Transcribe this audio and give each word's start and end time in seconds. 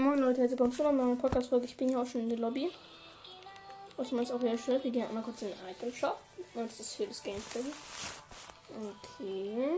Moin 0.00 0.18
Leute, 0.18 0.40
herzlich 0.40 0.52
willkommen 0.52 0.72
zu 0.72 0.82
einer 0.82 0.92
neuen 0.92 1.18
Podcast-Folge. 1.18 1.66
Ich 1.66 1.76
bin 1.76 1.90
hier 1.90 2.00
auch 2.00 2.06
schon 2.06 2.22
in 2.22 2.30
der 2.30 2.38
Lobby. 2.38 2.70
Was 3.98 4.10
man 4.12 4.22
jetzt 4.22 4.32
auch 4.32 4.40
wieder 4.40 4.56
schön. 4.56 4.82
Wir 4.82 4.90
gehen 4.90 5.06
einmal 5.06 5.22
kurz 5.22 5.42
in 5.42 5.48
den 5.48 5.58
Item 5.68 5.92
Shop. 5.92 6.18
Und 6.54 6.64
das 6.64 6.80
ist 6.80 6.94
für 6.94 7.06
das 7.06 7.22
Gameplay. 7.22 7.60
Okay. 8.70 9.72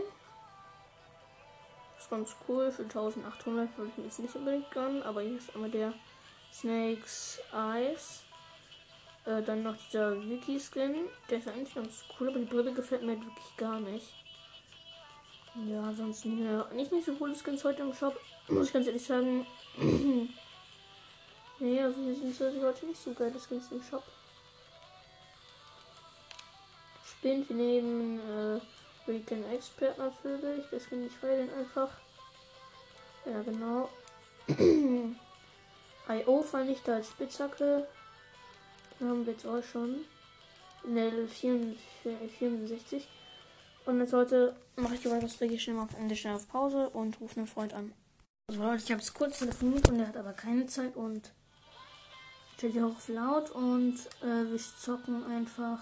Das 1.95 2.05
ist 2.05 2.09
ganz 2.09 2.35
cool. 2.47 2.71
Für 2.71 2.83
1800 2.83 3.77
würde 3.77 3.91
ich 3.91 3.97
mir 3.97 4.05
jetzt 4.05 4.19
nicht 4.19 4.33
unbedingt 4.33 4.71
gönnen. 4.71 5.03
Aber 5.03 5.21
hier 5.21 5.37
ist 5.37 5.53
einmal 5.53 5.69
der 5.69 5.93
Snakes 6.53 7.41
Eyes. 7.51 8.23
Äh, 9.25 9.41
dann 9.41 9.63
noch 9.63 9.75
dieser 9.75 10.17
Wiki-Skin. 10.23 10.95
Der 11.29 11.39
ist 11.39 11.49
eigentlich 11.49 11.75
ganz 11.75 12.05
cool, 12.17 12.29
aber 12.29 12.39
die 12.39 12.45
Brille 12.45 12.71
gefällt 12.71 13.03
mir 13.03 13.19
wirklich 13.19 13.57
gar 13.57 13.81
nicht. 13.81 14.07
Ja, 15.67 15.91
ja, 15.91 16.67
nicht, 16.73 16.91
nicht 16.93 17.05
so 17.05 17.13
coole 17.15 17.35
Skins 17.35 17.65
heute 17.65 17.81
im 17.81 17.93
Shop. 17.93 18.17
Muss 18.47 18.67
ich 18.67 18.73
ganz 18.73 18.87
ehrlich 18.87 19.05
sagen. 19.05 19.45
nee, 21.59 21.81
also 21.81 22.01
hier 22.01 22.15
sind 22.15 22.35
so 22.35 22.45
heute 22.45 22.85
nicht 22.85 23.01
so 23.01 23.13
geile 23.13 23.39
Skins 23.39 23.71
im 23.71 23.81
Shop. 23.81 24.03
Spinnt, 27.05 27.49
wir 27.49 27.55
nehmen 27.55 28.19
äh, 28.19 28.59
Weekend 29.07 29.51
Expert 29.51 29.97
natürlich. 29.97 30.65
Das 30.71 30.89
kann 30.89 31.05
ich 31.05 31.13
feiern 31.13 31.49
einfach. 31.57 31.89
Ja, 33.25 33.41
genau. 33.41 33.89
IO 36.09 36.41
fand 36.43 36.69
ich 36.69 36.81
da 36.83 36.95
als 36.95 37.09
Spitzhacke. 37.09 37.87
Den 38.99 39.09
haben 39.09 39.25
wir 39.25 39.33
jetzt 39.33 39.47
auch 39.47 39.63
schon. 39.63 40.05
In 40.83 40.95
der 40.95 41.27
64. 41.27 43.07
Und 43.85 43.99
jetzt 43.99 44.13
heute 44.13 44.55
mache 44.75 44.95
ich 44.95 45.05
weiter, 45.05 45.27
gehe 45.47 45.55
ich 45.55 45.63
schnell 45.63 45.79
auf 45.79 45.97
Ende 45.97 46.15
schnell 46.15 46.35
auf 46.35 46.47
Pause 46.47 46.89
und 46.89 47.19
rufe 47.21 47.37
einen 47.37 47.47
Freund 47.47 47.73
an. 47.73 47.93
Also 48.59 48.85
ich 48.85 48.91
habe 48.91 49.01
es 49.01 49.11
kurz 49.15 49.39
telefoniert 49.39 49.89
und 49.89 49.99
er 49.99 50.09
hat 50.09 50.17
aber 50.17 50.33
keine 50.33 50.67
Zeit 50.67 50.95
und 50.95 51.31
stellt 52.55 52.73
hier 52.73 52.85
auf 52.85 53.07
laut 53.07 53.49
und 53.49 53.97
äh, 54.21 54.45
wir 54.51 54.59
zocken 54.59 55.25
einfach 55.25 55.79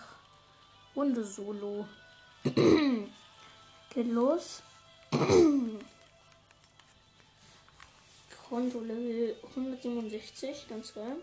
Runde 0.95 1.25
Solo. 1.25 1.85
Geht 2.43 4.07
los. 4.07 4.63
Konto 8.47 8.79
Level 8.79 9.35
167, 9.49 10.69
ganz 10.69 10.93
geil. 10.93 11.17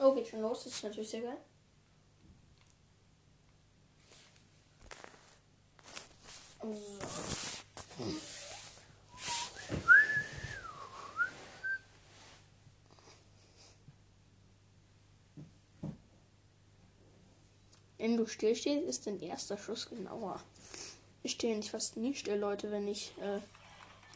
Oh, 0.00 0.14
geht 0.14 0.26
schon 0.26 0.40
los, 0.40 0.64
das 0.64 0.74
ist 0.74 0.82
natürlich 0.82 1.10
sehr 1.10 1.22
geil. 1.22 1.38
Wenn 17.98 18.16
du 18.16 18.26
still 18.26 18.54
stehst, 18.54 18.86
ist 18.86 19.06
dein 19.06 19.20
erster 19.20 19.58
Schuss 19.58 19.88
genauer. 19.88 20.40
Ich 21.24 21.32
stehe 21.32 21.56
nicht 21.56 21.70
fast 21.70 21.96
nie 21.96 22.14
still, 22.14 22.38
Leute, 22.38 22.70
wenn 22.70 22.86
ich 22.86 23.12
äh, 23.20 23.40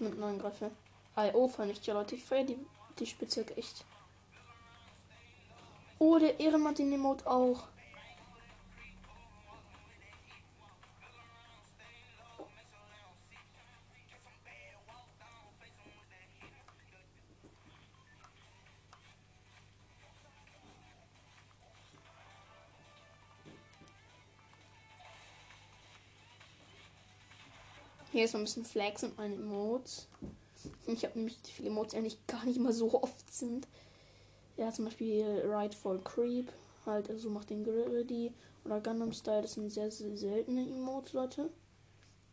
mit 0.02 0.18
neuen 0.18 0.38
greife. 0.38 0.70
IO 1.16 1.50
ich 1.70 1.86
ja, 1.86 1.94
Leute. 1.94 2.14
Ich 2.14 2.24
feiere 2.24 2.44
die, 2.44 2.58
die 2.98 3.06
Spitzhacke 3.06 3.56
echt. 3.56 3.84
Oh, 5.98 6.18
der 6.18 6.38
Ehrenmann 6.38 6.74
den 6.74 6.92
Emote 6.92 7.26
auch. 7.26 7.68
Hier 28.16 28.24
ist 28.24 28.32
noch 28.32 28.40
ein 28.40 28.44
bisschen 28.44 28.64
Flags 28.64 29.04
und 29.04 29.18
meine 29.18 29.34
Emotes. 29.34 30.08
Ich 30.86 31.04
habe 31.04 31.18
nämlich 31.18 31.36
viele 31.42 31.68
Emotes 31.68 31.94
eigentlich 31.94 32.26
gar 32.26 32.46
nicht 32.46 32.58
mal 32.58 32.72
so 32.72 33.02
oft 33.02 33.30
sind. 33.30 33.68
Ja, 34.56 34.72
zum 34.72 34.86
Beispiel 34.86 35.22
Rightful 35.44 36.00
Creep. 36.02 36.50
Halt, 36.86 37.10
also 37.10 37.28
macht 37.28 37.50
den 37.50 37.62
Gritty. 37.62 38.32
Oder 38.64 38.80
Gundam 38.80 39.12
Style. 39.12 39.42
Das 39.42 39.52
sind 39.52 39.68
sehr, 39.68 39.90
sehr 39.90 40.16
seltene 40.16 40.62
Emotes, 40.62 41.12
Leute. 41.12 41.50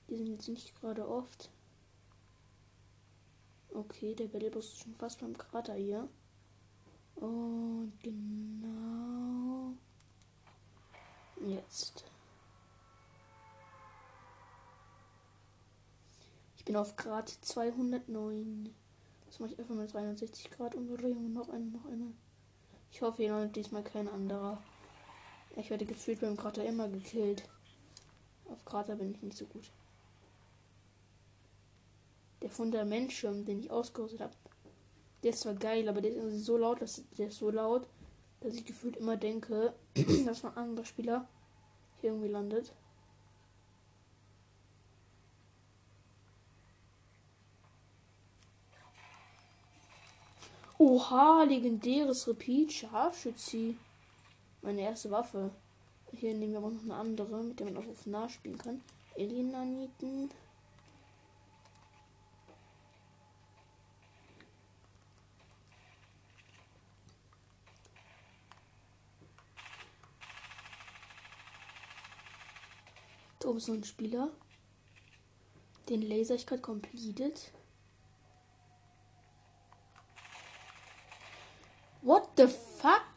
Die 0.07 0.15
sind 0.15 0.27
jetzt 0.27 0.47
nicht 0.47 0.73
gerade 0.79 1.05
oft. 1.05 1.49
Okay, 3.73 4.15
der 4.15 4.27
Battlebus 4.27 4.67
ist 4.67 4.83
schon 4.83 4.95
fast 4.95 5.19
beim 5.19 5.37
Krater 5.37 5.73
hier. 5.73 6.07
Und 7.15 7.91
genau. 8.01 9.73
Jetzt. 11.45 12.05
Bin 16.73 16.81
auf 16.81 16.95
Grad 16.95 17.29
209. 17.29 18.73
Das 19.27 19.39
mache 19.39 19.51
ich 19.53 19.59
einfach 19.59 19.75
mit 19.75 19.93
360 19.93 20.49
Grad 20.49 20.73
Umdrehung 20.73 21.31
noch 21.31 21.49
eine, 21.49 21.65
noch 21.65 21.85
eine. 21.85 22.11
Ich 22.91 23.03
hoffe, 23.03 23.21
hier 23.21 23.31
landet 23.31 23.55
diesmal 23.55 23.83
kein 23.83 24.07
anderer. 24.07 24.59
Ich 25.55 25.69
werde 25.69 25.85
gefühlt 25.85 26.21
beim 26.21 26.35
Krater 26.35 26.65
immer 26.65 26.87
gekillt. 26.87 27.47
Auf 28.49 28.65
Krater 28.65 28.95
bin 28.95 29.11
ich 29.11 29.21
nicht 29.21 29.37
so 29.37 29.45
gut. 29.45 29.69
Der 32.41 32.49
Fundamentschirm, 32.49 33.45
den 33.45 33.59
ich 33.59 33.69
ausgerüstet 33.69 34.21
habe, 34.21 34.33
der 35.21 35.29
ist 35.29 35.41
zwar 35.41 35.53
geil, 35.53 35.87
aber 35.87 36.01
der 36.01 36.11
ist 36.11 36.43
so 36.43 36.57
laut, 36.57 36.81
dass 36.81 37.03
der 37.19 37.27
ist 37.27 37.37
so 37.37 37.51
laut, 37.51 37.85
dass 38.41 38.55
ich 38.55 38.65
gefühlt 38.65 38.97
immer 38.97 39.15
denke, 39.15 39.75
dass 40.25 40.43
ein 40.43 40.57
anderer 40.57 40.85
Spieler 40.85 41.27
hier 42.01 42.09
irgendwie 42.09 42.29
landet. 42.29 42.73
Oha, 50.85 51.43
legendäres 51.43 52.27
Repeat, 52.27 52.73
Scharfschützi. 52.73 53.77
Meine 54.61 54.81
erste 54.81 55.09
Waffe. 55.11 55.51
Hier 56.11 56.33
nehmen 56.33 56.51
wir 56.51 56.57
aber 56.57 56.71
noch 56.71 56.83
eine 56.83 56.95
andere, 56.95 57.41
mit 57.41 57.57
der 57.57 57.67
man 57.71 57.77
auch 57.77 57.87
auf 57.87 58.05
nah 58.05 58.27
spielen 58.27 58.57
kann. 58.57 58.81
Elinaniten. 59.15 60.29
Da 73.39 73.47
oben 73.47 73.57
ist 73.57 73.69
noch 73.69 73.75
ein 73.75 73.85
Spieler. 73.85 74.31
Den 75.87 76.01
Laser 76.01 76.35
ich 76.35 76.45
gerade 76.45 76.61
completed. 76.61 77.53
The 82.37 82.47
fuck? 82.47 83.15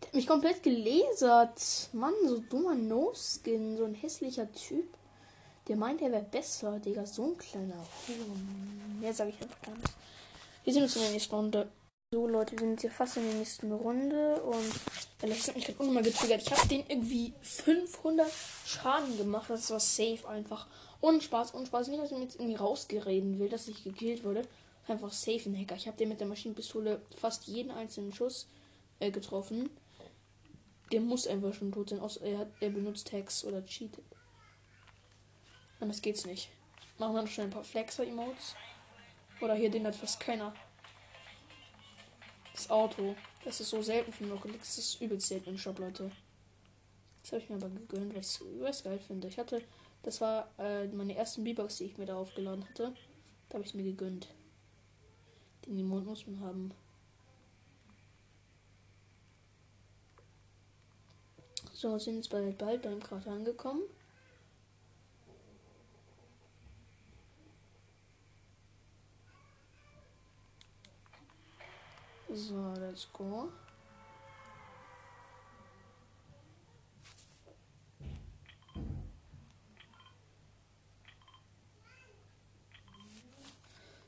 Der 0.00 0.08
hat 0.08 0.14
mich 0.14 0.26
komplett 0.26 0.62
gelasert. 0.62 1.88
Mann, 1.92 2.14
so 2.26 2.38
dummer 2.38 2.74
No-Skin. 2.74 3.76
So 3.76 3.84
ein 3.84 3.94
hässlicher 3.94 4.50
Typ. 4.52 4.86
Der 5.68 5.76
meint, 5.76 6.00
er 6.00 6.12
wäre 6.12 6.22
besser, 6.22 6.78
Digga. 6.78 7.06
So 7.06 7.26
ein 7.26 7.38
kleiner 7.38 7.74
Huhn. 8.06 8.98
Mehr 9.00 9.12
sage 9.12 9.30
ich 9.30 9.42
einfach 9.42 9.60
gar 9.62 9.74
nicht. 9.74 9.92
Wir 10.64 10.72
sehen 10.72 10.82
uns 10.82 10.96
in 10.96 11.02
der 11.02 11.10
nächsten 11.12 11.34
Runde. 11.34 11.68
So, 12.12 12.28
Leute, 12.28 12.52
wir 12.52 12.60
sind 12.60 12.70
jetzt 12.72 12.82
hier 12.82 12.90
fast 12.92 13.16
in 13.16 13.24
der 13.24 13.34
nächsten 13.34 13.72
Runde. 13.72 14.40
Und 14.42 14.72
das 15.20 15.48
hat 15.48 15.56
mich 15.56 15.66
gerade 15.66 15.78
unnormal 15.80 16.04
getriggert. 16.04 16.42
Ich 16.42 16.52
habe 16.52 16.68
den 16.68 16.84
irgendwie 16.88 17.34
500 17.42 18.30
Schaden 18.64 19.16
gemacht. 19.18 19.50
Das 19.50 19.70
war 19.70 19.80
safe 19.80 20.28
einfach. 20.28 20.66
Und 21.00 21.22
Spaß, 21.22 21.52
und 21.52 21.66
Spaß. 21.66 21.88
Nicht, 21.88 22.00
dass 22.00 22.12
ich 22.12 22.16
mir 22.16 22.24
jetzt 22.24 22.36
irgendwie 22.36 22.56
rausgereden 22.56 23.38
will, 23.38 23.48
dass 23.48 23.68
ich 23.68 23.82
gekillt 23.82 24.24
wurde 24.24 24.46
einfach 24.88 25.12
safe 25.12 25.48
ein 25.48 25.58
Hacker. 25.58 25.76
Ich 25.76 25.86
habe 25.86 25.96
den 25.96 26.08
mit 26.08 26.20
der 26.20 26.26
Maschinenpistole 26.26 27.00
fast 27.16 27.46
jeden 27.46 27.70
einzelnen 27.70 28.12
Schuss 28.12 28.48
äh, 29.00 29.10
getroffen. 29.10 29.70
Der 30.92 31.00
muss 31.00 31.26
einfach 31.26 31.52
schon 31.52 31.72
tot 31.72 31.90
sein, 31.90 32.00
außer 32.00 32.22
er, 32.22 32.38
hat, 32.38 32.48
er 32.60 32.70
benutzt 32.70 33.12
Hacks 33.12 33.44
oder 33.44 33.64
cheatet. 33.64 34.04
Anders 35.80 36.00
geht's 36.00 36.24
nicht. 36.24 36.48
Machen 36.98 37.14
wir 37.14 37.22
noch 37.22 37.28
schnell 37.28 37.48
ein 37.48 37.52
paar 37.52 37.64
Flexer-Emotes. 37.64 38.54
Oder 39.40 39.54
hier, 39.54 39.70
den 39.70 39.86
hat 39.86 39.96
fast 39.96 40.20
keiner. 40.20 40.54
Das 42.54 42.70
Auto. 42.70 43.16
Das 43.44 43.60
ist 43.60 43.70
so 43.70 43.82
selten 43.82 44.12
für 44.12 44.30
Rocket. 44.30 44.58
Das 44.58 44.78
ist 44.78 45.00
übelst 45.00 45.26
selten 45.26 45.50
im 45.50 45.58
Shop, 45.58 45.78
Leute. 45.78 46.10
Das 47.20 47.32
habe 47.32 47.42
ich 47.42 47.50
mir 47.50 47.56
aber 47.56 47.68
gegönnt, 47.68 48.14
weil 48.14 48.20
ich 48.20 48.40
es 48.68 48.84
geil 48.84 48.98
finde. 48.98 49.28
Ich 49.28 49.38
hatte, 49.38 49.60
das 50.04 50.20
war 50.20 50.48
äh, 50.58 50.86
meine 50.86 51.16
ersten 51.16 51.44
B-Box, 51.44 51.78
die 51.78 51.84
ich 51.84 51.98
mir 51.98 52.06
da 52.06 52.16
aufgeladen 52.16 52.66
hatte. 52.68 52.94
Da 53.48 53.54
habe 53.54 53.64
ich 53.64 53.74
mir 53.74 53.82
gegönnt. 53.82 54.28
Den 55.66 55.88
Mond 55.88 56.06
muss 56.06 56.26
man 56.26 56.40
haben. 56.40 56.74
So, 61.72 61.98
sind 61.98 62.20
es 62.20 62.28
bald, 62.28 62.56
bald 62.56 62.82
beim 62.82 63.00
Krater 63.00 63.32
angekommen. 63.32 63.82
So, 72.32 72.72
let's 72.78 73.08
go. 73.12 73.50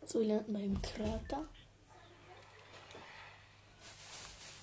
So, 0.08 0.20
wir 0.20 0.28
landen 0.28 0.54
beim 0.54 0.80
Krater. 0.80 1.44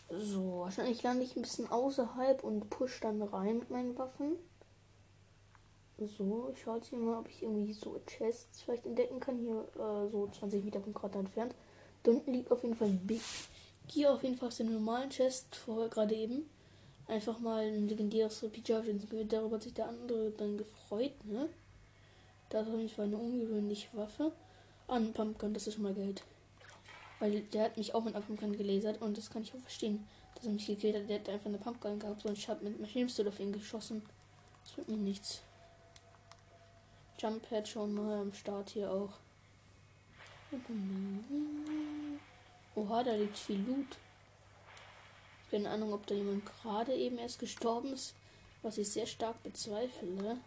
So, 0.10 0.62
wahrscheinlich 0.62 1.04
lande 1.04 1.24
ich 1.24 1.36
ein 1.36 1.44
bisschen 1.44 1.70
außerhalb 1.70 2.44
und 2.44 2.68
push 2.72 3.00
dann 3.02 3.22
rein 3.22 3.60
mit 3.60 3.70
meinen 3.70 3.96
Waffen. 3.96 4.38
So, 6.00 6.50
ich 6.52 6.64
schaue 6.64 6.78
jetzt 6.78 6.90
hier 6.90 6.98
mal, 6.98 7.20
ob 7.20 7.30
ich 7.30 7.44
irgendwie 7.44 7.74
so 7.74 8.02
Chests 8.08 8.64
vielleicht 8.64 8.88
entdecken 8.88 9.20
kann. 9.20 9.38
Hier 9.38 9.68
äh, 9.76 10.10
so 10.10 10.28
20 10.28 10.66
Meter 10.66 10.82
vom 10.82 10.96
Krater 10.96 11.20
entfernt. 11.20 11.54
Da 12.02 12.10
unten 12.10 12.34
liegt 12.34 12.52
auf 12.52 12.64
jeden 12.64 12.76
Fall 12.76 12.88
ein 12.88 13.06
Big. 13.06 13.22
Hier 13.88 14.12
auf 14.12 14.24
jeden 14.24 14.38
Fall 14.38 14.48
aus 14.48 14.58
dem 14.58 14.74
normalen 14.74 15.12
Chest 15.12 15.56
vorher 15.56 15.90
gerade 15.90 16.16
eben. 16.16 16.50
Einfach 17.08 17.38
mal 17.38 17.66
ein 17.66 17.88
legendäres 17.88 18.44
Pijav. 18.52 18.86
Darüber 19.30 19.58
hat 19.58 19.64
sich 19.64 19.76
der 19.76 19.90
andere 19.90 20.32
dann 20.32 20.58
gefreut, 20.58 21.24
ne? 21.24 21.50
Das 22.50 22.64
ist 22.66 22.74
auf 22.74 22.80
jeden 22.80 22.90
Fall 22.90 23.06
eine 23.06 23.18
ungewöhnliche 23.18 23.96
Waffe. 23.96 24.32
An 24.88 25.14
Pumpkin, 25.14 25.54
das 25.54 25.68
ist 25.68 25.76
schon 25.76 25.84
mal 25.84 25.94
Geld. 25.94 26.24
Weil 27.20 27.42
der 27.42 27.64
hat 27.64 27.78
mich 27.78 27.94
auch 27.96 28.04
mit 28.04 28.16
einer 28.16 28.26
Pumpkin 28.26 28.56
gelasert 28.58 29.02
und 29.02 29.18
das 29.18 29.30
kann 29.30 29.42
ich 29.42 29.54
auch 29.54 29.60
verstehen, 29.60 30.08
dass 30.36 30.46
er 30.46 30.52
mich 30.52 30.68
gekillt 30.68 30.96
hat. 30.96 31.10
Der 31.10 31.20
hat 31.20 31.30
einfach 31.30 31.48
eine 31.48 31.58
Pumpgun 31.58 32.00
gehabt 32.00 32.26
und 32.26 32.38
ich 32.38 32.48
habe 32.50 32.66
mit 32.66 32.80
Maschinenpistole 32.80 33.30
auf 33.30 33.40
ihn 33.40 33.54
geschossen. 33.54 34.04
Das 34.64 34.78
wird 34.78 34.90
mir 34.90 34.98
nichts. 34.98 35.42
Jump 37.18 37.50
Pad 37.50 37.68
schon 37.68 37.94
mal 37.94 38.22
am 38.22 38.34
Start 38.34 38.72
hier 38.72 38.92
auch. 38.92 39.14
Oha, 42.76 43.04
da 43.04 43.14
liegt 43.16 43.38
viel 43.38 43.62
Loot. 43.62 43.98
Keine 45.50 45.70
Ahnung, 45.70 45.94
ob 45.94 46.06
da 46.08 46.14
jemand 46.14 46.46
gerade 46.46 46.94
eben 46.94 47.18
erst 47.18 47.40
gestorben 47.40 47.94
ist, 47.94 48.16
was 48.62 48.78
ich 48.78 48.90
sehr 48.90 49.08
stark 49.08 49.42
bezweifle. 49.44 50.38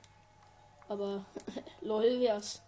Aber 0.88 1.24
lol 1.80 2.20
wär's 2.20 2.60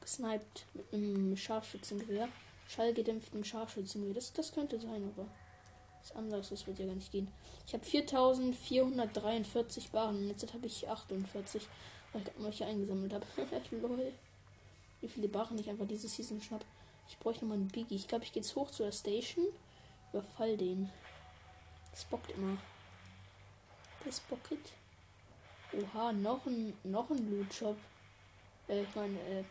gesniped 0.00 0.66
mit 0.74 0.92
einem 0.92 1.36
Scharfschützengewehr. 1.36 2.28
Schallgedämpftem 2.68 3.44
Scharfschützengewehr. 3.44 4.14
Das, 4.14 4.32
das 4.32 4.52
könnte 4.52 4.80
sein, 4.80 5.04
aber 5.04 5.26
was 6.00 6.16
anderes, 6.16 6.48
das 6.48 6.66
wird 6.66 6.78
ja 6.78 6.86
gar 6.86 6.94
nicht 6.94 7.12
gehen. 7.12 7.28
Ich 7.66 7.74
habe 7.74 7.84
4443 7.84 9.92
Waren. 9.92 10.28
Jetzt 10.28 10.52
habe 10.52 10.66
ich 10.66 10.88
48, 10.88 11.68
weil 12.12 12.22
ich 12.22 12.30
welche 12.38 12.66
eingesammelt 12.66 13.12
habe. 13.12 13.26
Lol. 13.70 14.12
Wie 15.00 15.08
viele 15.08 15.28
Barren 15.28 15.58
ich 15.58 15.68
einfach 15.68 15.86
diese 15.86 16.08
Season 16.08 16.40
schnapp. 16.40 16.64
Ich 17.08 17.18
bräuchte 17.18 17.44
nochmal 17.44 17.58
einen 17.58 17.68
Biggie. 17.68 17.96
Ich 17.96 18.08
glaube, 18.08 18.24
ich 18.24 18.32
gehe 18.32 18.42
jetzt 18.42 18.56
hoch 18.56 18.70
zu 18.70 18.84
der 18.84 18.92
Station. 18.92 19.46
Überfall 20.12 20.56
den. 20.56 20.90
Das 21.90 22.04
bockt 22.04 22.30
immer. 22.30 22.56
Das 24.04 24.20
bockt. 24.20 24.72
Oha, 25.72 26.12
noch 26.12 26.46
ein, 26.46 26.74
noch 26.84 27.10
ein 27.10 27.30
Loot 27.30 27.52
Shop. 27.52 27.76
Äh, 28.68 28.82
ich 28.82 28.94
meine, 28.94 29.18
äh, 29.20 29.44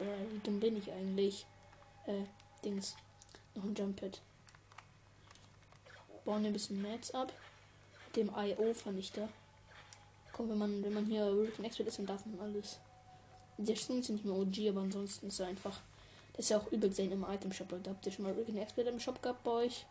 äh, 0.00 0.32
wie 0.32 0.38
dumm 0.40 0.60
bin 0.60 0.76
ich 0.76 0.90
eigentlich? 0.90 1.46
Äh, 2.06 2.24
Dings. 2.64 2.96
Noch 3.54 3.64
ein 3.64 3.74
Jump 3.74 4.00
Pad. 4.00 4.20
Bauen 6.24 6.44
ein 6.44 6.52
bisschen 6.52 6.82
Mats 6.82 7.10
ab. 7.12 7.32
Dem 8.16 8.30
IO-Vernichter. 8.34 9.28
Komm, 10.32 10.50
wenn 10.50 10.58
man, 10.58 10.82
wenn 10.82 10.94
man 10.94 11.06
hier 11.06 11.24
Hurricane 11.24 11.66
Expert 11.66 11.88
ist, 11.88 11.98
dann 11.98 12.06
darf 12.06 12.24
man 12.26 12.40
alles. 12.40 12.78
Der 13.58 13.76
Stimmt 13.76 14.04
sind 14.04 14.16
nicht 14.16 14.24
mehr 14.24 14.34
OG, 14.34 14.70
aber 14.70 14.80
ansonsten 14.80 15.28
ist 15.28 15.40
er 15.40 15.48
einfach. 15.48 15.80
Das 16.32 16.46
ist 16.46 16.50
ja 16.50 16.58
auch 16.58 16.72
übel 16.72 16.92
sein 16.92 17.12
im 17.12 17.24
Item 17.24 17.52
Shop. 17.52 17.68
Da 17.82 17.90
habt 17.90 18.06
ihr 18.06 18.12
schon 18.12 18.24
mal 18.24 18.34
Hurricane 18.34 18.58
Expert 18.58 18.86
im 18.86 19.00
Shop 19.00 19.20
gehabt 19.22 19.44
bei 19.44 19.50
euch? 19.50 19.86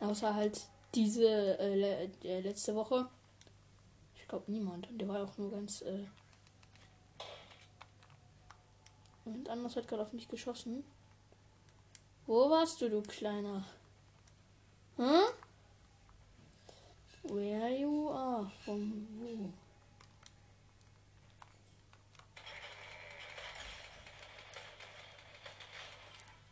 Außer 0.00 0.34
halt 0.34 0.60
diese 0.94 1.58
äh, 1.58 1.74
le 1.74 2.10
äh, 2.24 2.40
letzte 2.40 2.74
Woche. 2.74 3.08
Ich 4.16 4.28
glaube 4.28 4.50
niemand. 4.50 4.88
Der 4.90 5.08
war 5.08 5.22
auch 5.22 5.36
nur 5.36 5.50
ganz 5.50 5.82
äh, 5.82 6.04
Und 9.24 9.48
anders 9.48 9.76
hat 9.76 9.88
gerade 9.88 10.02
auf 10.02 10.12
mich 10.12 10.28
geschossen. 10.28 10.84
Wo 12.26 12.50
warst 12.50 12.80
du, 12.80 12.88
du 12.88 13.02
kleiner? 13.02 13.64
Hm? 14.96 15.22
Where 17.24 17.76
you 17.76 18.10
are? 18.10 18.50
Von 18.64 19.06
wo? 19.18 19.50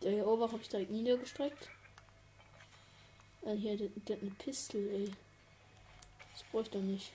Der 0.03 0.13
hier 0.13 0.27
oben 0.27 0.43
habe 0.43 0.61
ich 0.61 0.69
direkt 0.69 0.91
niedergestreckt. 0.91 1.71
Äh, 3.43 3.55
hier, 3.55 3.77
der, 3.77 3.89
der 3.89 4.17
hat 4.17 4.23
eine 4.23 4.33
Pistole, 4.33 4.91
ey. 4.91 5.13
Das 6.33 6.43
bräuchte 6.51 6.79
ich 6.79 6.85
doch 6.85 6.91
nicht. 6.91 7.13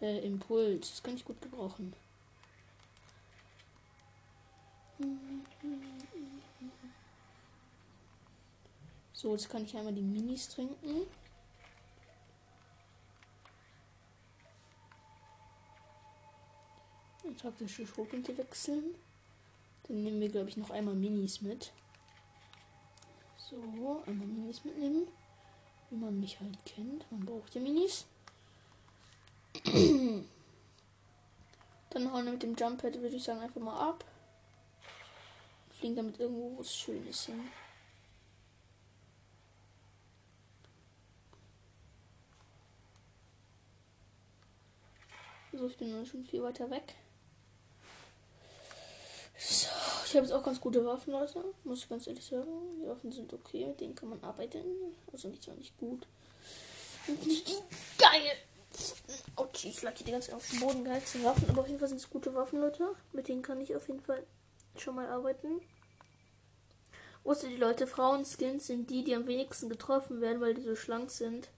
Äh, 0.00 0.18
Impuls. 0.24 0.90
Das 0.90 1.02
kann 1.02 1.16
ich 1.16 1.24
gut 1.24 1.40
gebrauchen. 1.40 1.94
So, 9.12 9.32
jetzt 9.32 9.48
kann 9.48 9.64
ich 9.64 9.76
einmal 9.76 9.92
die 9.92 10.02
Minis 10.02 10.48
trinken. 10.48 11.06
Taktische 17.36 17.86
Schrotflinte 17.86 18.36
wechseln. 18.36 18.94
Dann 19.84 20.02
nehmen 20.02 20.20
wir, 20.20 20.28
glaube 20.28 20.48
ich, 20.48 20.56
noch 20.56 20.70
einmal 20.70 20.94
Minis 20.94 21.40
mit. 21.40 21.72
So, 23.36 24.02
einmal 24.06 24.26
Minis 24.26 24.64
mitnehmen. 24.64 25.06
Wie 25.90 25.96
man 25.96 26.18
mich 26.18 26.40
halt 26.40 26.64
kennt. 26.64 27.10
Man 27.12 27.24
braucht 27.24 27.54
ja 27.54 27.60
Minis. 27.60 28.06
Dann 31.90 32.12
hauen 32.12 32.24
wir 32.24 32.32
mit 32.32 32.42
dem 32.42 32.56
Jump 32.56 32.82
Pad, 32.82 33.00
würde 33.00 33.16
ich 33.16 33.22
sagen, 33.24 33.40
einfach 33.40 33.60
mal 33.60 33.88
ab 33.88 34.04
fliegen 35.78 35.96
damit 35.96 36.18
irgendwo 36.18 36.58
was 36.58 36.74
Schönes 36.74 37.26
hin. 37.26 37.40
So, 45.52 45.66
ich 45.66 45.76
bin 45.76 46.06
schon 46.06 46.24
viel 46.24 46.42
weiter 46.42 46.70
weg. 46.70 46.94
So, 49.38 49.68
ich 50.04 50.14
habe 50.14 50.26
jetzt 50.26 50.32
auch 50.32 50.42
ganz 50.42 50.60
gute 50.60 50.84
Waffen, 50.84 51.12
Leute. 51.12 51.42
Muss 51.64 51.82
ich 51.82 51.88
ganz 51.88 52.06
ehrlich 52.06 52.24
sagen. 52.24 52.80
Die 52.80 52.88
Waffen 52.88 53.12
sind 53.12 53.32
okay, 53.32 53.66
mit 53.66 53.80
denen 53.80 53.94
kann 53.94 54.10
man 54.10 54.22
arbeiten. 54.22 54.64
Also 55.12 55.28
nicht 55.28 55.42
so 55.42 55.52
nicht 55.52 55.76
gut. 55.78 56.06
Geil! 57.96 58.36
Autsch, 59.36 59.64
ich 59.64 59.82
lag 59.82 59.96
hier 59.96 60.06
die 60.06 60.12
ganze 60.12 60.28
Zeit 60.28 60.36
auf 60.36 60.48
dem 60.50 60.60
Boden 60.60 60.84
geheizte 60.84 61.22
Waffen, 61.24 61.48
aber 61.48 61.62
auf 61.62 61.66
jeden 61.68 61.78
Fall 61.78 61.88
sind 61.88 61.98
es 61.98 62.10
gute 62.10 62.34
Waffen, 62.34 62.60
Leute. 62.60 62.94
Mit 63.12 63.28
denen 63.28 63.42
kann 63.42 63.60
ich 63.60 63.74
auf 63.74 63.88
jeden 63.88 64.00
Fall 64.00 64.24
schon 64.76 64.94
mal 64.94 65.08
arbeiten. 65.08 65.60
Wusste 67.24 67.48
die 67.48 67.56
Leute, 67.56 67.86
Frauenskins 67.86 68.66
sind 68.66 68.90
die, 68.90 69.04
die 69.04 69.14
am 69.14 69.26
wenigsten 69.26 69.68
getroffen 69.68 70.20
werden, 70.20 70.40
weil 70.40 70.54
die 70.54 70.62
so 70.62 70.76
schlank 70.76 71.10
sind. 71.10 71.48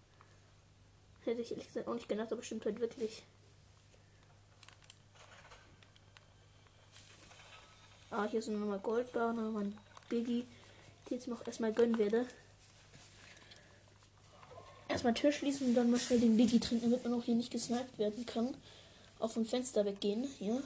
Hätte 1.24 1.42
ich 1.42 1.50
ehrlich 1.50 1.66
gesagt 1.66 1.86
auch 1.86 1.94
nicht 1.94 2.08
gedacht, 2.08 2.32
aber 2.32 2.42
stimmt 2.42 2.64
halt 2.64 2.80
wirklich. 2.80 3.22
Ah, 8.10 8.26
hier 8.26 8.42
sind 8.42 8.58
nochmal 8.58 8.80
Goldbar, 8.80 9.32
nochmal 9.32 9.64
ein 9.64 9.78
Biggie, 10.08 10.44
die 11.08 11.14
jetzt 11.14 11.28
noch 11.28 11.46
erstmal 11.46 11.72
gönnen 11.72 11.98
werde. 11.98 12.26
Erstmal 14.88 15.14
Tür 15.14 15.30
schließen 15.30 15.68
und 15.68 15.74
dann 15.74 15.90
mal 15.90 16.00
schnell 16.00 16.18
den 16.18 16.36
Biggie 16.36 16.58
trinken, 16.58 16.90
damit 16.90 17.04
man 17.04 17.14
auch 17.14 17.22
hier 17.22 17.36
nicht 17.36 17.52
gesniped 17.52 17.96
werden 17.96 18.26
kann. 18.26 18.56
Auf 19.20 19.34
dem 19.34 19.46
Fenster 19.46 19.84
weggehen, 19.84 20.24
hier. 20.24 20.60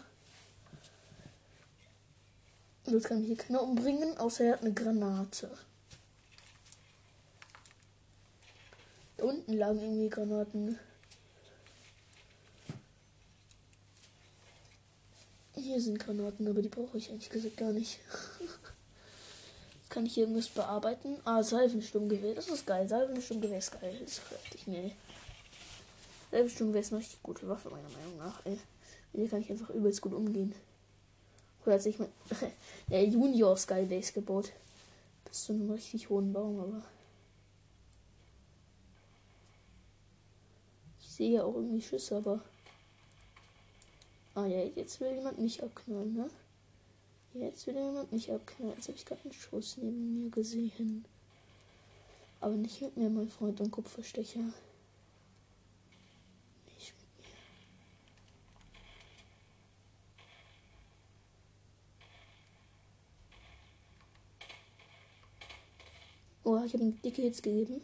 Jetzt 2.87 3.07
kann 3.07 3.23
hier 3.23 3.37
keiner 3.37 3.63
umbringen, 3.63 4.17
außer 4.19 4.45
er 4.45 4.53
hat 4.53 4.61
eine 4.61 4.75
Granate. 4.75 5.51
Da 9.17 9.25
unten 9.25 9.55
lagen 9.55 9.81
irgendwie 9.81 10.11
Granaten. 10.11 10.79
Hier 15.55 15.81
sind 15.81 15.99
Granaten, 15.99 16.47
aber 16.47 16.61
die 16.61 16.69
brauche 16.69 16.99
ich 16.99 17.09
ehrlich 17.09 17.31
gesagt 17.31 17.57
gar 17.57 17.73
nicht. 17.73 18.01
Kann 19.89 20.05
ich 20.05 20.19
irgendwas 20.19 20.49
bearbeiten. 20.49 21.17
Ah, 21.25 21.43
Salvensturmgewehr. 21.43 22.35
Das 22.35 22.49
ist 22.49 22.67
geil. 22.67 22.87
Salvensturmgewehr 22.89 23.59
ist 23.59 23.81
geil. 23.81 23.97
Das 24.05 24.17
dachte 24.17 24.57
ich 24.57 24.67
mir. 24.67 24.91
Salvensturmgewehr 26.33 26.81
ist 26.83 26.93
eine 26.93 27.01
richtig 27.01 27.23
gute 27.23 27.49
Waffe, 27.49 27.71
meiner 27.71 27.89
Meinung 27.89 28.19
nach. 28.19 28.45
Ey. 28.45 28.59
Mit 29.13 29.31
kann 29.31 29.41
ich 29.41 29.51
einfach 29.51 29.71
übelst 29.71 30.01
gut 30.01 30.13
umgehen. 30.13 30.53
Oder 31.65 31.75
hat 31.75 31.83
sich 31.83 31.99
mit 31.99 32.11
der 32.91 33.05
Junior 33.05 33.57
Skybase 33.57 34.13
gebaut. 34.13 34.53
Bis 35.25 35.45
zu 35.45 35.53
einem 35.53 35.71
richtig 35.71 36.09
hohen 36.11 36.33
Baum, 36.33 36.61
aber. 36.61 36.83
Ich 41.01 41.09
sehe 41.11 41.33
ja 41.33 41.45
auch 41.45 41.55
irgendwie 41.55 41.83
Schüsse, 41.83 42.17
aber. 42.17 42.41
Ah 44.35 44.47
ja, 44.47 44.65
jetzt 44.65 45.01
will 45.01 45.15
jemand 45.15 45.39
mich 45.39 45.63
abknallen, 45.63 46.13
ne? 46.13 46.31
Jetzt 47.35 47.67
will 47.67 47.75
jemand 47.75 48.13
mich 48.13 48.31
abknallen. 48.33 48.75
Jetzt 48.77 48.89
habe 48.89 48.99
ich 48.99 49.05
gerade 49.05 49.23
einen 49.23 49.33
Schuss 49.33 49.77
neben 49.77 50.23
mir 50.23 50.31
gesehen. 50.31 51.05
Aber 52.41 52.55
nicht 52.55 52.81
mit 52.83 52.97
mir, 52.97 53.09
mein 53.11 53.29
Freund 53.29 53.61
und 53.61 53.71
Kupferstecher. 53.71 54.41
Nicht 56.77 56.95
mit 56.95 57.19
mir. 57.19 57.35
Oh, 66.45 66.54
ich 66.67 66.73
habe 66.73 66.85
ihm 66.85 67.01
dicke 67.03 67.23
Hits 67.23 67.43
gegeben. 67.43 67.81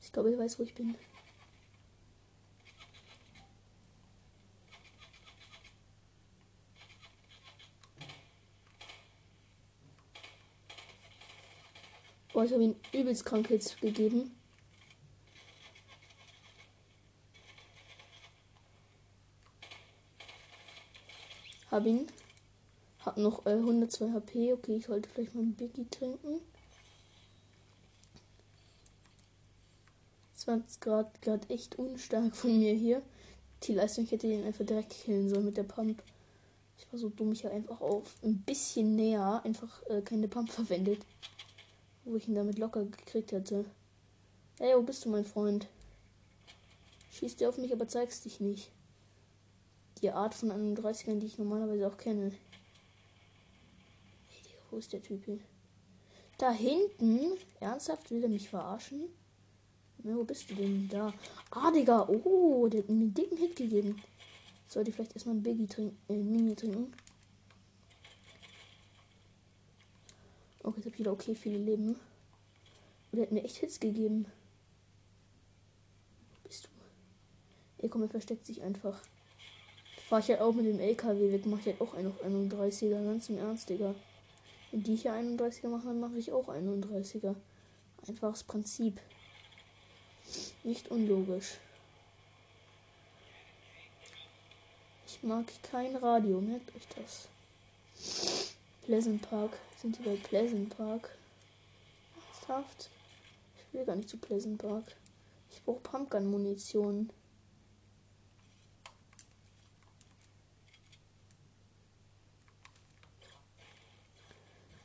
Ich 0.00 0.12
glaube, 0.12 0.32
ich 0.32 0.38
weiß, 0.38 0.58
wo 0.58 0.62
ich 0.62 0.74
bin. 0.74 0.94
Boah, 12.32 12.44
ich 12.44 12.52
habe 12.52 12.64
ihm 12.64 12.76
übelst 12.92 13.24
krank 13.24 13.48
Hits 13.48 13.76
gegeben. 13.80 14.35
Hab 21.76 21.84
ihn. 21.84 22.06
Hab 23.04 23.18
noch 23.18 23.44
äh, 23.44 23.50
102 23.50 24.12
HP. 24.12 24.54
Okay, 24.54 24.76
ich 24.76 24.86
sollte 24.86 25.10
vielleicht 25.10 25.34
mal 25.34 25.42
ein 25.42 25.52
Biggie 25.52 25.84
trinken. 25.90 26.40
20 30.36 30.80
Grad, 30.80 31.20
gerade 31.20 31.46
echt 31.50 31.78
unstark 31.78 32.34
von 32.34 32.58
mir 32.58 32.72
hier. 32.72 33.02
Die 33.64 33.74
Leistung, 33.74 34.04
ich 34.04 34.12
hätte 34.12 34.26
ihn 34.26 34.46
einfach 34.46 34.64
direkt 34.64 34.88
killen 34.88 35.28
sollen 35.28 35.44
mit 35.44 35.58
der 35.58 35.64
Pump. 35.64 36.02
Ich 36.78 36.90
war 36.90 36.98
so 36.98 37.10
dumm, 37.10 37.32
ich 37.32 37.44
habe 37.44 37.54
einfach 37.54 37.82
auf 37.82 38.14
ein 38.22 38.38
bisschen 38.38 38.96
näher 38.96 39.42
einfach 39.44 39.82
äh, 39.90 40.00
keine 40.00 40.28
Pump 40.28 40.50
verwendet. 40.50 41.04
Wo 42.06 42.16
ich 42.16 42.26
ihn 42.26 42.36
damit 42.36 42.56
locker 42.56 42.86
gekriegt 42.86 43.32
hätte. 43.32 43.66
Ey, 44.60 44.74
wo 44.74 44.80
bist 44.80 45.04
du, 45.04 45.10
mein 45.10 45.26
Freund? 45.26 45.66
Schießt 47.10 47.38
dir 47.38 47.50
auf 47.50 47.58
mich, 47.58 47.70
aber 47.70 47.86
zeigst 47.86 48.24
dich 48.24 48.40
nicht. 48.40 48.70
Die 50.02 50.10
Art 50.10 50.34
von 50.34 50.50
31ern, 50.50 51.18
die 51.18 51.26
ich 51.26 51.38
normalerweise 51.38 51.86
auch 51.88 51.96
kenne. 51.96 52.32
Hey, 54.28 54.42
wo 54.70 54.76
ist 54.76 54.92
der 54.92 55.02
Typ 55.02 55.24
hier? 55.24 55.38
Da 56.38 56.50
hinten? 56.50 57.38
Ernsthaft? 57.60 58.10
Will 58.10 58.22
er 58.22 58.28
mich 58.28 58.50
verarschen? 58.50 59.04
Na, 60.02 60.14
wo 60.14 60.24
bist 60.24 60.50
du 60.50 60.54
denn? 60.54 60.88
Da. 60.88 61.14
Ah, 61.50 61.70
Digga. 61.70 62.06
Oh, 62.08 62.68
der 62.68 62.82
hat 62.82 62.88
mir 62.90 62.96
einen 62.96 63.14
dicken 63.14 63.38
Hit 63.38 63.56
gegeben. 63.56 64.02
Sollte 64.68 64.90
ich 64.90 64.96
vielleicht 64.96 65.14
erstmal 65.14 65.36
ein 65.36 65.42
Biggie 65.42 65.66
trinken, 65.66 65.96
äh, 66.08 66.16
Mini 66.16 66.54
trinken. 66.54 66.92
Okay, 70.62 70.76
jetzt 70.76 70.86
habe 70.86 70.94
ich 70.94 70.98
wieder 70.98 71.12
okay 71.12 71.34
viele 71.34 71.58
Leben. 71.58 71.96
Und 73.12 73.18
er 73.18 73.22
hat 73.22 73.32
mir 73.32 73.44
echt 73.44 73.56
Hits 73.56 73.80
gegeben. 73.80 74.26
Wo 76.30 76.48
bist 76.48 76.64
du? 76.64 76.68
Ey, 77.78 77.88
komm, 77.88 78.02
er 78.02 78.08
versteckt 78.08 78.44
sich 78.44 78.62
einfach. 78.62 79.00
Fahr 80.08 80.20
ich 80.20 80.28
halt 80.28 80.40
auch 80.40 80.52
mit 80.52 80.66
dem 80.66 80.78
LKW 80.78 81.32
weg, 81.32 81.46
mache 81.46 81.60
ich 81.60 81.66
halt 81.66 81.80
auch 81.80 81.94
einen 81.94 82.08
auf 82.08 82.24
31er. 82.24 83.04
Ganz 83.04 83.28
im 83.28 83.38
Ernst, 83.38 83.68
Digga. 83.68 83.94
Wenn 84.70 84.84
die 84.84 84.94
hier 84.94 85.12
31er 85.12 85.68
machen, 85.68 85.86
dann 85.86 86.00
mache 86.00 86.16
ich 86.16 86.30
auch 86.30 86.48
31er. 86.48 87.34
Einfaches 88.06 88.44
Prinzip. 88.44 89.00
Nicht 90.62 90.90
unlogisch. 90.92 91.58
Ich 95.08 95.22
mag 95.24 95.46
kein 95.62 95.96
Radio, 95.96 96.40
merkt 96.40 96.74
euch 96.76 96.86
das. 96.94 97.28
Pleasant 98.84 99.28
Park. 99.28 99.58
Sind 99.82 99.98
die 99.98 100.02
bei 100.02 100.14
Pleasant 100.16 100.76
Park? 100.76 101.16
Ernsthaft? 102.46 102.90
Ich 103.56 103.74
will 103.74 103.84
gar 103.84 103.96
nicht 103.96 104.08
zu 104.08 104.18
Pleasant 104.18 104.58
Park. 104.58 104.84
Ich 105.50 105.64
brauche 105.64 105.80
Pumpgun-Munition. 105.80 107.10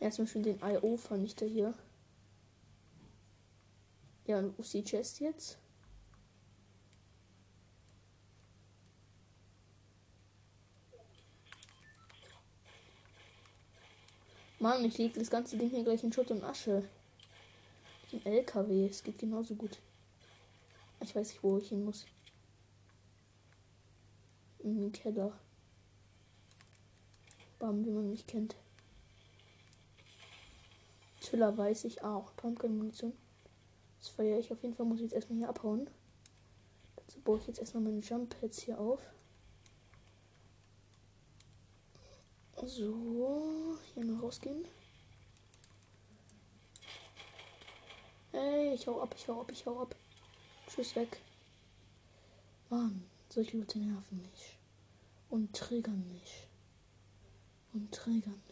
Erstmal 0.02 0.28
schon 0.28 0.42
den 0.42 0.60
IO-Vernichter 0.60 1.46
hier. 1.46 1.76
Ja, 4.26 4.40
und 4.40 4.58
wo 4.58 4.64
ist 4.64 4.74
die 4.74 4.84
Chest 4.84 5.20
jetzt? 5.20 5.60
Mann, 14.58 14.84
ich 14.84 14.98
lege 14.98 15.20
das 15.20 15.30
ganze 15.30 15.56
Ding 15.58 15.70
hier 15.70 15.84
gleich 15.84 16.04
in 16.04 16.12
Schutt 16.12 16.32
und 16.32 16.44
Asche. 16.44 16.84
Den 18.12 18.26
LKW, 18.26 18.88
es 18.88 19.04
geht 19.04 19.20
genauso 19.20 19.54
gut. 19.54 19.78
Ich 21.00 21.16
weiß 21.16 21.30
nicht, 21.30 21.44
wo 21.44 21.60
ich 21.60 21.70
hin 21.70 21.86
muss. 21.86 22.08
In 24.60 24.80
den 24.80 24.92
Keller. 24.92 25.32
Bam, 27.60 27.86
wie 27.86 27.92
man 27.92 28.10
mich 28.10 28.26
kennt. 28.26 28.56
Tüller 31.22 31.58
weiß 31.58 31.86
ich 31.86 32.04
auch. 32.04 32.36
Pumpkin-Munition. 32.36 33.14
Das 34.00 34.10
feiere 34.10 34.40
ich 34.40 34.52
auf 34.52 34.62
jeden 34.62 34.76
Fall. 34.76 34.86
Muss 34.86 34.98
ich 34.98 35.04
jetzt 35.04 35.14
erstmal 35.14 35.38
hier 35.38 35.50
abhauen. 35.50 35.90
Dazu 36.98 37.20
baue 37.22 37.40
ich 37.40 37.48
jetzt 37.48 37.60
erstmal 37.60 37.84
meine 37.84 38.00
Jump 38.00 38.38
Pads 38.40 38.64
hier 38.64 38.80
auf. 38.80 39.02
So, 42.64 43.78
hier 43.94 44.06
mal 44.06 44.20
rausgehen. 44.20 44.66
Ey, 48.34 48.74
ich 48.74 48.88
hau 48.88 49.02
ab, 49.02 49.14
ich 49.18 49.28
hau 49.28 49.42
ab, 49.42 49.52
ich 49.52 49.66
hau 49.66 49.82
ab. 49.82 49.96
Tschüss 50.68 50.96
weg. 50.96 51.22
Mann, 52.70 53.04
solche 53.30 53.58
Leute 53.58 53.80
nerven 53.80 54.22
mich. 54.22 54.58
Und 55.30 55.54
triggern 55.54 56.08
mich. 56.14 56.48
Und 57.74 57.92
triggern 57.92 58.42
mich. 58.48 58.51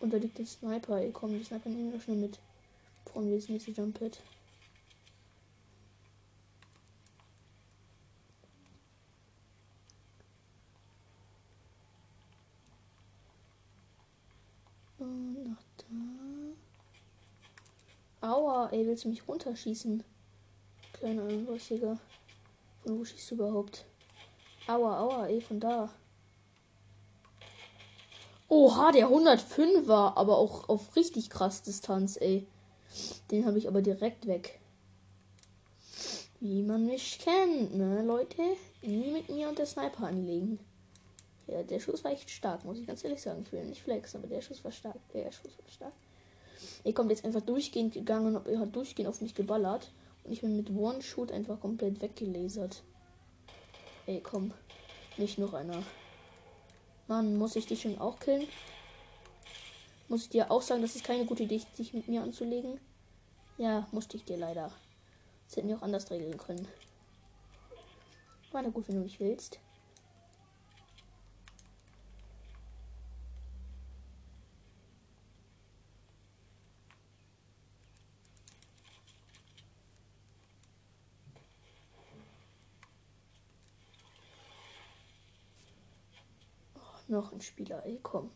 Und 0.00 0.12
da 0.12 0.16
liegt 0.16 0.38
der 0.38 0.46
Sniper. 0.46 0.98
Ey, 0.98 1.10
komm, 1.12 1.36
die 1.36 1.44
Sniper 1.44 1.68
nehmen 1.68 1.92
wir 1.92 2.00
schnell 2.00 2.16
mit. 2.16 2.38
Bevor 3.04 3.24
wir 3.24 3.36
das 3.36 3.48
nächste 3.48 3.72
Jump 3.72 3.98
Pad. 3.98 4.18
Aua, 18.20 18.68
ey, 18.72 18.84
willst 18.86 19.04
du 19.04 19.08
mich 19.08 19.26
runterschießen? 19.26 20.02
Kleiner 20.92 21.24
Einrüstiger. 21.24 21.98
Von 22.82 22.98
wo 22.98 23.04
schießt 23.04 23.30
du 23.30 23.34
überhaupt? 23.36 23.84
Aua, 24.66 25.00
aua, 25.00 25.26
ey, 25.28 25.40
von 25.40 25.60
da. 25.60 25.88
Oha, 28.48 28.92
der 28.92 29.06
105 29.06 29.86
war, 29.88 30.16
aber 30.16 30.38
auch 30.38 30.68
auf 30.68 30.96
richtig 30.96 31.28
krass 31.28 31.62
Distanz, 31.62 32.16
ey. 32.16 32.46
Den 33.30 33.44
habe 33.44 33.58
ich 33.58 33.68
aber 33.68 33.82
direkt 33.82 34.26
weg. 34.26 34.58
Wie 36.40 36.62
man 36.62 36.86
mich 36.86 37.18
kennt, 37.18 37.76
ne, 37.76 38.02
Leute? 38.02 38.42
Nie 38.80 39.10
mit 39.10 39.28
mir 39.28 39.48
und 39.48 39.58
der 39.58 39.66
Sniper 39.66 40.04
anlegen. 40.04 40.58
Ja, 41.46 41.62
der 41.62 41.80
Schuss 41.80 42.04
war 42.04 42.12
echt 42.12 42.30
stark, 42.30 42.64
muss 42.64 42.78
ich 42.78 42.86
ganz 42.86 43.02
ehrlich 43.04 43.20
sagen. 43.20 43.42
Ich 43.44 43.52
will 43.52 43.64
nicht 43.64 43.82
flexen, 43.82 44.20
aber 44.20 44.28
der 44.28 44.40
Schuss 44.40 44.64
war 44.64 44.72
stark. 44.72 44.96
Der 45.12 45.32
Schuss 45.32 45.52
war 45.58 45.70
stark. 45.70 45.92
Er 46.84 46.92
kommt 46.92 47.10
jetzt 47.10 47.24
einfach 47.24 47.40
durchgehend 47.40 47.94
gegangen 47.94 48.36
und 48.36 48.46
er 48.46 48.60
hat 48.60 48.74
durchgehend 48.74 49.08
auf 49.08 49.20
mich 49.20 49.34
geballert. 49.34 49.90
Und 50.24 50.32
ich 50.32 50.40
bin 50.40 50.56
mit 50.56 50.70
One-Shoot 50.70 51.32
einfach 51.32 51.60
komplett 51.60 52.00
weggelasert. 52.00 52.82
Ey, 54.06 54.20
komm. 54.22 54.52
Nicht 55.16 55.38
noch 55.38 55.54
einer. 55.54 55.82
Mann, 57.08 57.36
muss 57.36 57.56
ich 57.56 57.64
dich 57.64 57.80
schon 57.80 57.98
auch 57.98 58.20
killen? 58.20 58.46
Muss 60.08 60.24
ich 60.24 60.28
dir 60.28 60.50
auch 60.50 60.60
sagen, 60.60 60.82
dass 60.82 60.94
es 60.94 61.02
keine 61.02 61.24
gute 61.24 61.42
Idee 61.42 61.56
ist, 61.56 61.78
dich 61.78 61.94
mit 61.94 62.06
mir 62.06 62.22
anzulegen? 62.22 62.78
Ja, 63.56 63.88
musste 63.92 64.18
ich 64.18 64.24
dir 64.24 64.36
leider. 64.36 64.70
Das 65.46 65.56
hätten 65.56 65.68
wir 65.68 65.78
auch 65.78 65.82
anders 65.82 66.10
regeln 66.10 66.36
können. 66.36 66.68
War 68.52 68.60
na 68.60 68.68
gut, 68.68 68.88
wenn 68.88 68.96
du 68.96 69.02
nicht 69.02 69.20
willst. 69.20 69.58
Noch 87.18 87.32
ein 87.32 87.40
Spieler, 87.40 87.84
ey, 87.84 87.98
komm. 88.00 88.30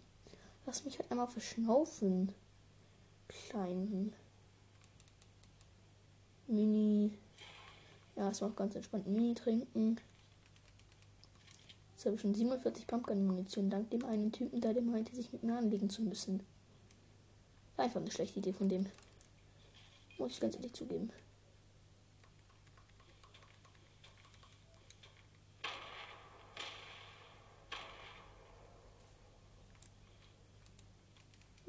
Lass 0.66 0.84
mich 0.84 0.98
halt 0.98 1.08
einmal 1.12 1.28
verschnaufen. 1.28 2.32
Kleinen. 3.28 4.12
Mini. 6.48 7.16
Ja, 8.16 8.30
es 8.30 8.40
macht 8.40 8.56
ganz 8.56 8.74
entspannt 8.74 9.06
Mini 9.06 9.34
trinken. 9.34 10.00
Jetzt 11.92 12.06
habe 12.06 12.16
ich 12.16 12.22
schon 12.22 12.34
47 12.34 12.88
Pumpgun-Munition, 12.88 13.70
dank 13.70 13.88
dem 13.90 14.04
einen 14.04 14.32
Typen, 14.32 14.60
der 14.60 14.74
der 14.74 14.82
meinte, 14.82 15.14
sich 15.14 15.32
mit 15.32 15.44
mir 15.44 15.56
anlegen 15.56 15.88
zu 15.88 16.02
müssen. 16.02 16.40
Einfach 17.76 18.00
eine 18.00 18.10
schlechte 18.10 18.40
Idee 18.40 18.52
von 18.52 18.68
dem. 18.68 18.86
Muss 20.18 20.32
ich 20.32 20.40
ganz 20.40 20.56
ehrlich 20.56 20.72
zugeben. 20.72 21.12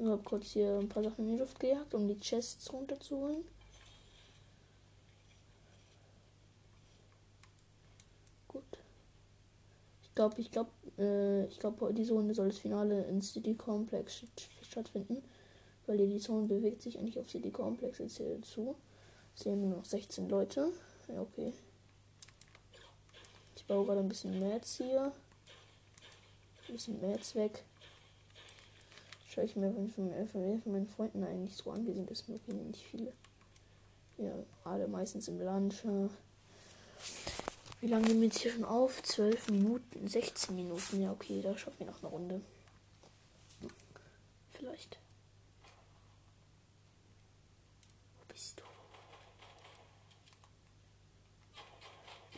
Ich 0.03 0.10
habe 0.10 0.22
kurz 0.22 0.48
hier 0.48 0.79
ein 0.79 0.89
paar 0.89 1.01
Sachen 1.01 1.24
in 1.24 1.31
die 1.31 1.39
Luft 1.39 1.62
gejagt, 1.62 1.93
um 1.93 2.10
die 2.10 2.19
Chests 2.19 2.74
runterzuholen. 2.74 3.45
Gut. 8.50 8.63
Ich 10.03 10.13
glaube, 10.13 10.41
ich 10.41 10.51
glaube, 10.51 10.72
äh, 10.98 11.45
ich 11.45 11.57
glaube, 11.57 11.93
diese 11.93 12.12
Runde 12.12 12.33
soll 12.33 12.50
das 12.50 12.57
Finale 12.57 13.05
in 13.05 13.22
City 13.22 13.55
Complex 13.55 14.25
stattfinden. 14.62 15.24
Weil 15.88 15.98
die 15.98 16.19
Zone 16.19 16.48
bewegt 16.48 16.81
sich 16.81 17.00
eigentlich 17.00 17.17
auf 17.17 17.29
City 17.29 17.51
Complex 17.51 18.00
jetzt 18.00 18.17
hier 18.17 18.41
zu. 18.41 18.75
Es 19.38 19.43
sind 19.43 19.62
nur 19.62 19.77
noch 19.77 19.86
16 19.86 20.27
Leute. 20.27 20.67
Ja, 21.07 21.22
okay. 21.22 21.53
Ich 23.55 23.63
baue 23.65 23.86
gerade 23.86 24.01
ein 24.01 24.10
bisschen 24.10 24.38
Mats 24.38 24.75
hier. 24.75 25.13
Ein 26.67 26.74
bisschen 26.74 27.00
Mats 27.00 27.36
weg. 27.36 27.63
Schaue 29.34 29.46
ich 29.46 29.56
mir 29.56 29.74
von, 29.74 29.90
von, 29.90 30.28
von, 30.28 30.72
meinen 30.72 30.88
Freunden 30.88 31.24
eigentlich 31.24 31.56
so 31.56 31.72
an. 31.72 31.88
Wir 31.88 31.96
sind 31.96 32.12
das 32.12 32.30
wirklich 32.30 32.56
nicht 32.56 32.86
viele. 32.86 33.12
Ja, 34.20 34.32
alle 34.63 34.88
meistens 34.88 35.28
im 35.28 35.42
Lunch. 35.42 35.84
Wie 37.82 37.88
lange 37.88 38.06
nehmen 38.06 38.22
wir 38.22 38.28
jetzt 38.28 38.38
hier 38.38 38.52
schon 38.52 38.63
auf? 38.63 39.02
12 39.02 39.50
Minuten, 39.50 40.08
16 40.08 40.56
Minuten. 40.56 41.02
Ja, 41.02 41.12
okay, 41.12 41.42
da 41.42 41.58
schaffen 41.58 41.80
wir 41.80 41.88
noch 41.88 42.04
eine 42.04 42.12
Runde. 42.12 42.42
Vielleicht. 44.52 45.00
Wo 48.20 48.25
bist 48.32 48.60
du? 48.60 48.63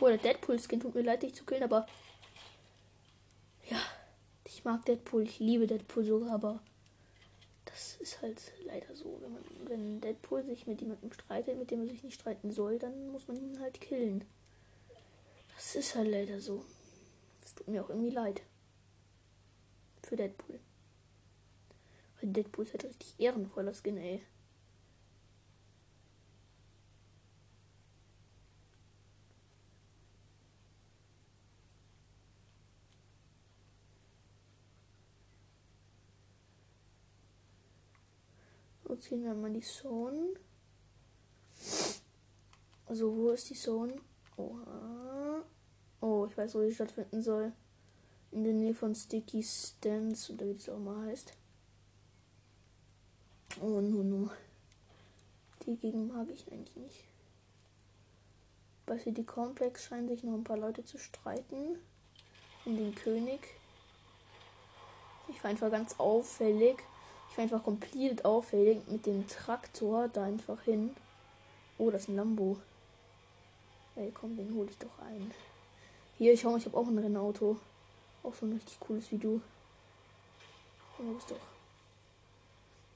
Boah, 0.00 0.08
der 0.08 0.18
Deadpool-Skin 0.18 0.80
tut 0.80 0.94
mir 0.94 1.02
leid, 1.02 1.22
dich 1.22 1.34
zu 1.34 1.44
killen, 1.44 1.64
aber. 1.64 1.86
Ja, 3.68 3.82
ich 4.44 4.64
mag 4.64 4.86
Deadpool, 4.86 5.24
ich 5.24 5.40
liebe 5.40 5.66
Deadpool 5.66 6.02
sogar, 6.02 6.32
aber 6.32 6.62
das 7.66 7.96
ist 7.96 8.22
halt 8.22 8.40
leider 8.64 8.94
so. 8.96 9.18
Wenn, 9.20 9.32
man, 9.32 9.44
wenn 9.68 10.00
Deadpool 10.00 10.44
sich 10.44 10.66
mit 10.66 10.80
jemandem 10.80 11.12
streitet, 11.12 11.58
mit 11.58 11.70
dem 11.70 11.82
er 11.82 11.88
sich 11.88 12.02
nicht 12.02 12.20
streiten 12.20 12.50
soll, 12.50 12.78
dann 12.78 13.08
muss 13.08 13.28
man 13.28 13.36
ihn 13.36 13.60
halt 13.60 13.80
killen. 13.80 14.24
Das 15.54 15.74
ist 15.74 15.94
halt 15.94 16.08
leider 16.08 16.40
so. 16.40 16.64
Das 17.42 17.54
tut 17.54 17.68
mir 17.68 17.84
auch 17.84 17.90
irgendwie 17.90 18.10
leid. 18.10 18.42
Für 20.02 20.16
Deadpool. 20.16 20.58
Weil 22.20 22.30
Deadpool 22.30 22.64
ist 22.64 22.72
halt 22.72 22.84
richtig 22.84 23.14
ehrenvoller 23.18 23.74
Skin, 23.74 23.98
ey. 23.98 24.22
Gehen 39.00 39.24
wir 39.24 39.34
mal 39.34 39.52
die 39.52 39.60
Zone. 39.60 40.34
Also, 42.86 43.14
wo 43.14 43.30
ist 43.30 43.50
die 43.50 43.54
Zone? 43.54 44.00
Oha. 44.36 45.42
Oh, 46.00 46.26
ich 46.28 46.36
weiß, 46.36 46.54
wo 46.54 46.62
die 46.62 46.74
stattfinden 46.74 47.22
soll. 47.22 47.52
In 48.32 48.44
der 48.44 48.52
Nähe 48.52 48.74
von 48.74 48.94
Sticky 48.94 49.42
Stance, 49.42 50.32
oder 50.32 50.46
wie 50.46 50.54
das 50.54 50.68
auch 50.68 50.78
mal 50.78 51.06
heißt. 51.06 51.32
Oh, 53.60 53.80
no, 53.80 54.02
no. 54.02 54.30
Die 55.64 55.76
Gegend 55.76 56.12
mag 56.12 56.28
ich 56.30 56.50
eigentlich 56.50 56.76
nicht. 56.76 57.04
Bei 58.86 58.98
City 58.98 59.24
Complex 59.24 59.84
scheinen 59.84 60.08
sich 60.08 60.22
noch 60.22 60.34
ein 60.34 60.44
paar 60.44 60.58
Leute 60.58 60.84
zu 60.84 60.98
streiten. 60.98 61.78
Um 62.64 62.76
den 62.76 62.94
König. 62.94 63.40
Ich 65.28 65.42
war 65.42 65.50
einfach 65.50 65.70
ganz 65.70 65.98
auffällig 65.98 66.82
ich 67.36 67.42
einfach 67.42 67.62
komplett 67.62 68.24
auffällig 68.24 68.80
mit 68.88 69.04
dem 69.04 69.26
Traktor 69.28 70.08
da 70.08 70.24
einfach 70.24 70.62
hin. 70.62 70.96
Oh, 71.78 71.90
das 71.90 72.02
ist 72.02 72.08
ein 72.08 72.16
Lambo. 72.16 72.56
Ey, 73.94 74.10
komm, 74.12 74.36
den 74.36 74.54
hole 74.54 74.68
ich 74.70 74.78
doch 74.78 74.98
ein. 75.00 75.30
Hier, 76.16 76.32
ich 76.32 76.40
schau, 76.40 76.56
ich 76.56 76.64
habe 76.64 76.76
auch 76.76 76.86
ein 76.86 76.98
Rennauto. 76.98 77.58
Auch 78.22 78.34
so 78.34 78.46
ein 78.46 78.52
richtig 78.52 78.80
cooles 78.80 79.08
du. 79.10 79.40
Oh, 80.98 81.12
bist 81.12 81.30
doch. 81.30 81.36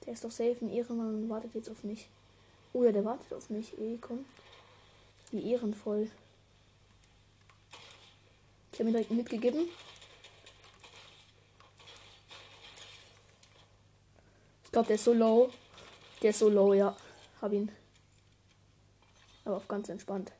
Der 0.06 0.14
ist 0.14 0.24
doch 0.24 0.30
safe 0.30 0.56
ein 0.62 0.70
Ehrenmann 0.70 1.14
und 1.22 1.28
wartet 1.28 1.54
jetzt 1.54 1.68
auf 1.68 1.84
mich. 1.84 2.08
Oh 2.72 2.82
ja, 2.82 2.92
der 2.92 3.04
wartet 3.04 3.32
auf 3.34 3.50
mich. 3.50 3.76
Ey, 3.78 3.98
komm. 4.00 4.24
Wie 5.30 5.52
ehrenvoll. 5.52 6.10
Ich 8.72 8.78
habe 8.78 8.84
mir 8.84 8.92
direkt 8.92 9.10
mitgegeben. 9.10 9.68
Ich 14.70 14.72
glaube, 14.72 14.86
der 14.86 14.94
ist 14.94 15.04
so 15.04 15.12
low. 15.12 15.50
Der 16.22 16.30
ist 16.30 16.38
so 16.38 16.48
low, 16.48 16.72
ja. 16.74 16.96
Hab 17.42 17.52
ihn. 17.52 17.72
Aber 19.44 19.56
auf 19.56 19.66
ganz 19.66 19.88
entspannt. 19.88 20.30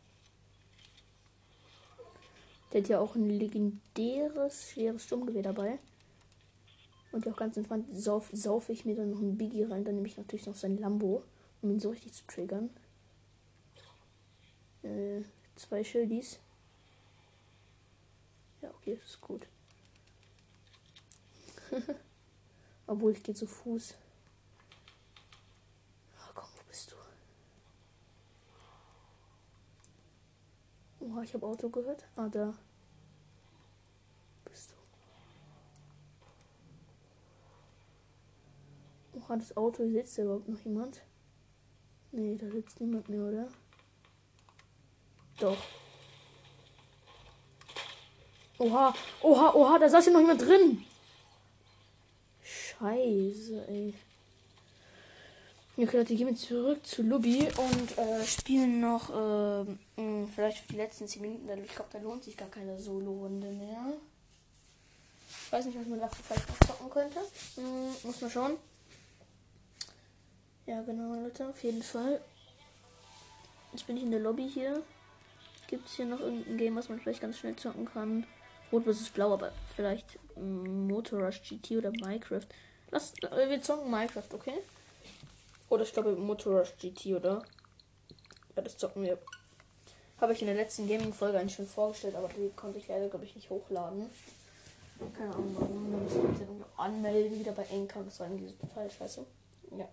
Der 2.72 2.80
hat 2.80 2.88
ja 2.88 3.00
auch 3.00 3.16
ein 3.16 3.28
legendäres, 3.28 4.70
schweres 4.70 5.02
Sturmgewehr 5.02 5.42
dabei. 5.42 5.80
Und 7.10 7.26
auch 7.26 7.34
ganz 7.34 7.56
entspannt 7.56 7.86
sauf, 7.90 8.30
sauf 8.32 8.68
ich 8.68 8.84
mir 8.84 8.94
dann 8.94 9.10
noch 9.10 9.18
ein 9.18 9.36
Biggie 9.36 9.64
rein. 9.64 9.84
Dann 9.84 9.96
nehme 9.96 10.06
ich 10.06 10.16
natürlich 10.16 10.46
noch 10.46 10.54
sein 10.54 10.78
Lambo, 10.78 11.24
um 11.60 11.70
ihn 11.72 11.80
so 11.80 11.90
richtig 11.90 12.12
zu 12.12 12.24
triggern. 12.28 12.70
Äh, 14.84 15.22
zwei 15.56 15.82
Schildis. 15.82 16.38
Ja, 18.62 18.70
okay, 18.70 18.94
das 18.94 19.10
ist 19.10 19.20
gut. 19.20 19.48
Obwohl 22.86 23.10
ich 23.10 23.24
gehe 23.24 23.34
zu 23.34 23.48
Fuß. 23.48 23.96
Oha, 31.10 31.22
ich 31.22 31.34
habe 31.34 31.46
Auto 31.46 31.68
gehört. 31.68 32.04
Ah, 32.14 32.28
da. 32.28 32.54
Bist 34.44 34.74
du. 39.12 39.18
Oha, 39.18 39.36
das 39.36 39.56
Auto 39.56 39.84
sitzt 39.88 40.18
da 40.18 40.22
überhaupt 40.22 40.48
noch 40.48 40.60
jemand? 40.60 41.02
Nee, 42.12 42.36
da 42.36 42.48
sitzt 42.50 42.80
niemand 42.80 43.08
mehr, 43.08 43.22
oder? 43.22 43.48
Doch. 45.40 45.58
Oha, 48.58 48.94
oha, 49.22 49.54
oha, 49.54 49.78
da 49.78 49.88
saß 49.88 50.06
ja 50.06 50.12
noch 50.12 50.20
jemand 50.20 50.42
drin. 50.42 50.84
Scheiße, 52.42 53.66
ey. 53.68 53.94
Okay, 55.76 55.96
Leute, 55.96 56.14
gehen 56.14 56.26
wir 56.26 56.36
zurück 56.36 56.86
zu 56.86 57.02
Lobby 57.02 57.48
und 57.56 57.98
äh, 57.98 58.24
spielen 58.26 58.80
noch 58.80 59.08
äh, 59.08 59.64
mh, 60.00 60.28
vielleicht 60.34 60.70
die 60.70 60.76
letzten 60.76 61.06
10 61.06 61.22
Minuten. 61.22 61.64
Ich 61.64 61.74
glaube, 61.74 61.90
da 61.92 61.98
lohnt 61.98 62.24
sich 62.24 62.36
gar 62.36 62.48
keine 62.48 62.78
Solo-Runde 62.78 63.48
mehr. 63.52 63.94
Ich 65.28 65.52
weiß 65.52 65.66
nicht, 65.66 65.78
was 65.78 65.86
man 65.86 66.00
dafür 66.00 66.24
vielleicht 66.24 66.48
noch 66.48 66.68
zocken 66.68 66.90
könnte. 66.90 67.20
Hm, 67.56 67.94
muss 68.02 68.20
man 68.20 68.30
schauen. 68.30 68.56
Ja, 70.66 70.82
genau, 70.82 71.14
Leute, 71.14 71.48
auf 71.48 71.62
jeden 71.62 71.82
Fall. 71.82 72.20
Jetzt 73.72 73.86
bin 73.86 73.96
ich 73.96 74.02
in 74.02 74.10
der 74.10 74.20
Lobby 74.20 74.48
hier. 74.48 74.82
Gibt 75.68 75.86
es 75.88 75.94
hier 75.94 76.06
noch 76.06 76.20
irgendein 76.20 76.58
Game, 76.58 76.76
was 76.76 76.88
man 76.88 77.00
vielleicht 77.00 77.20
ganz 77.20 77.38
schnell 77.38 77.56
zocken 77.56 77.84
kann? 77.84 78.26
Rot 78.72 78.84
vs. 78.84 79.10
Blau, 79.10 79.32
aber 79.32 79.52
vielleicht 79.74 80.18
Motor 80.36 81.24
Rush 81.24 81.42
GT 81.42 81.72
oder 81.78 81.90
Minecraft. 81.90 82.46
Lass, 82.90 83.14
wir 83.20 83.62
zocken 83.62 83.90
Minecraft, 83.90 84.32
okay? 84.32 84.58
Oder 85.68 85.84
ich 85.84 85.92
glaube 85.92 86.16
Motorrush 86.16 86.74
GT, 86.80 87.14
oder? 87.14 87.44
Ja, 88.56 88.62
das 88.62 88.76
zocken 88.76 89.04
wir. 89.04 89.18
Habe 90.20 90.34
ich 90.34 90.42
in 90.42 90.48
der 90.48 90.56
letzten 90.56 90.86
Gaming-Folge 90.86 91.38
eigentlich 91.38 91.54
schon 91.54 91.66
vorgestellt, 91.66 92.14
aber 92.14 92.28
die 92.28 92.50
konnte 92.54 92.78
ich 92.78 92.86
leider, 92.88 93.08
glaube 93.08 93.24
ich, 93.24 93.34
nicht 93.34 93.48
hochladen. 93.48 94.10
Keine 95.16 95.34
Ahnung 95.34 95.56
warum. 95.58 95.90
Dann 95.90 96.02
müssen 96.02 96.22
wir 96.22 96.50
uns 96.50 96.64
anmelden 96.76 97.38
wieder 97.38 97.52
bei 97.52 97.64
Anchor. 97.70 98.02
Das 98.04 98.20
war 98.20 98.26
irgendwie 98.28 98.52
total 98.52 98.90
scheiße. 98.90 99.24
Ja. 99.78 99.88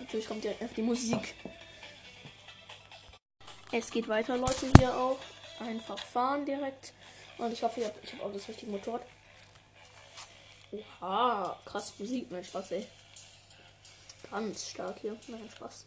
Natürlich 0.00 0.26
kommt 0.26 0.44
ja 0.44 0.52
die 0.76 0.82
Musik. 0.82 1.34
Es 3.70 3.90
geht 3.90 4.08
weiter, 4.08 4.36
Leute, 4.36 4.66
hier 4.78 4.96
auch. 4.96 5.18
Einfach 5.60 5.98
fahren 5.98 6.44
direkt. 6.44 6.92
Und 7.38 7.52
ich 7.52 7.62
hoffe, 7.62 7.80
ich 7.80 7.86
habe 7.86 8.00
hab 8.12 8.22
auch 8.22 8.32
das 8.32 8.48
richtige 8.48 8.70
Motorrad. 8.70 9.02
Oha, 10.70 11.60
krass 11.64 11.94
Musik, 11.98 12.30
mein 12.30 12.44
Spaß, 12.44 12.72
ey. 12.72 12.86
Ganz 14.30 14.70
stark 14.70 14.98
hier, 15.00 15.16
nein, 15.28 15.48
Spaß. 15.54 15.86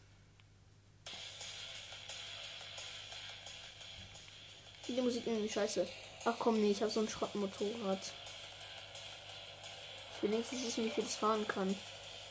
Die 4.88 5.02
Musik 5.02 5.28
irgendwie 5.28 5.50
scheiße. 5.50 5.86
Ach 6.24 6.36
komm, 6.40 6.62
nee, 6.62 6.72
ich 6.72 6.82
habe 6.82 6.92
so 6.92 7.02
ein 7.02 7.10
Schrottmotorrad. 7.10 8.00
Ich 10.16 10.24
will 10.24 10.32
wenigstens 10.32 10.64
wissen, 10.64 10.86
wie 10.86 10.90
viel 10.90 11.04
das 11.04 11.16
fahren 11.16 11.48
kann. 11.48 11.76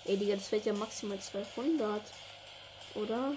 Ey, 0.05 0.17
Digga, 0.17 0.37
das 0.37 0.49
fährt 0.49 0.67
ja 0.67 0.73
maximal 0.73 1.21
200. 1.21 2.03
Oder? 2.95 3.37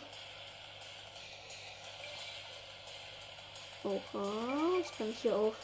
Oha, 3.84 4.78
jetzt 4.78 4.98
kann 4.98 5.10
ich 5.10 5.20
hier 5.20 5.36
auf 5.36 5.56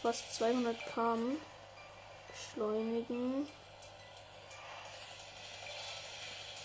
fast 0.00 0.34
200 0.36 0.76
km 0.94 1.36
beschleunigen. 2.28 3.46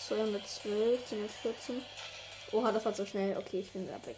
212, 0.07 1.05
214. 1.07 1.81
Oha, 2.53 2.71
das 2.71 2.85
war 2.85 2.93
so 2.93 3.05
schnell. 3.05 3.37
Okay, 3.37 3.59
ich 3.59 3.71
bin 3.71 3.87
da 3.87 3.93
weg. 4.05 4.17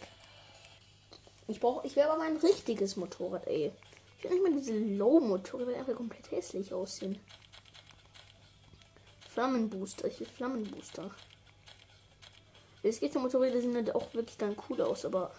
Ich 1.48 1.60
brauche, 1.60 1.86
ich 1.86 1.96
will 1.96 2.04
aber 2.04 2.18
mein 2.18 2.36
richtiges 2.36 2.96
Motorrad, 2.96 3.46
ey. 3.46 3.72
Ich 4.18 4.24
will 4.24 4.32
nicht 4.32 4.42
mal 4.42 4.52
diese 4.52 4.78
Low-Motorräder, 4.78 5.72
die 5.72 5.78
einfach 5.78 5.94
komplett 5.94 6.30
hässlich 6.30 6.72
aussehen. 6.72 7.18
Flammenbooster, 9.30 10.08
ich 10.08 10.20
will 10.20 10.26
Flammenbooster. 10.26 11.10
Es 12.82 13.00
gibt 13.00 13.14
ja 13.14 13.20
Motorräder, 13.20 13.56
die 13.56 13.62
sehen 13.62 13.74
halt 13.74 13.94
auch 13.94 14.12
wirklich 14.14 14.36
dann 14.36 14.56
cool 14.68 14.82
aus, 14.82 15.04
aber 15.04 15.32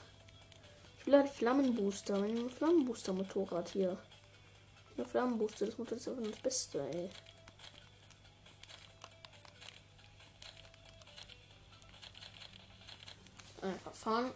ich 0.99 1.07
will 1.07 1.15
halt 1.15 1.29
Flammenbooster, 1.29 2.19
mein 2.19 2.49
Flammenbooster-Motorrad 2.49 3.69
hier. 3.69 3.97
Ja, 4.97 5.05
Flammenbooster, 5.05 5.65
das 5.65 5.77
Motorrad 5.77 6.01
ist 6.01 6.07
einfach 6.07 6.29
das 6.29 6.39
Beste, 6.41 6.89
ey. 6.93 7.09
Einfach 13.61 13.93
fahren. 13.93 14.31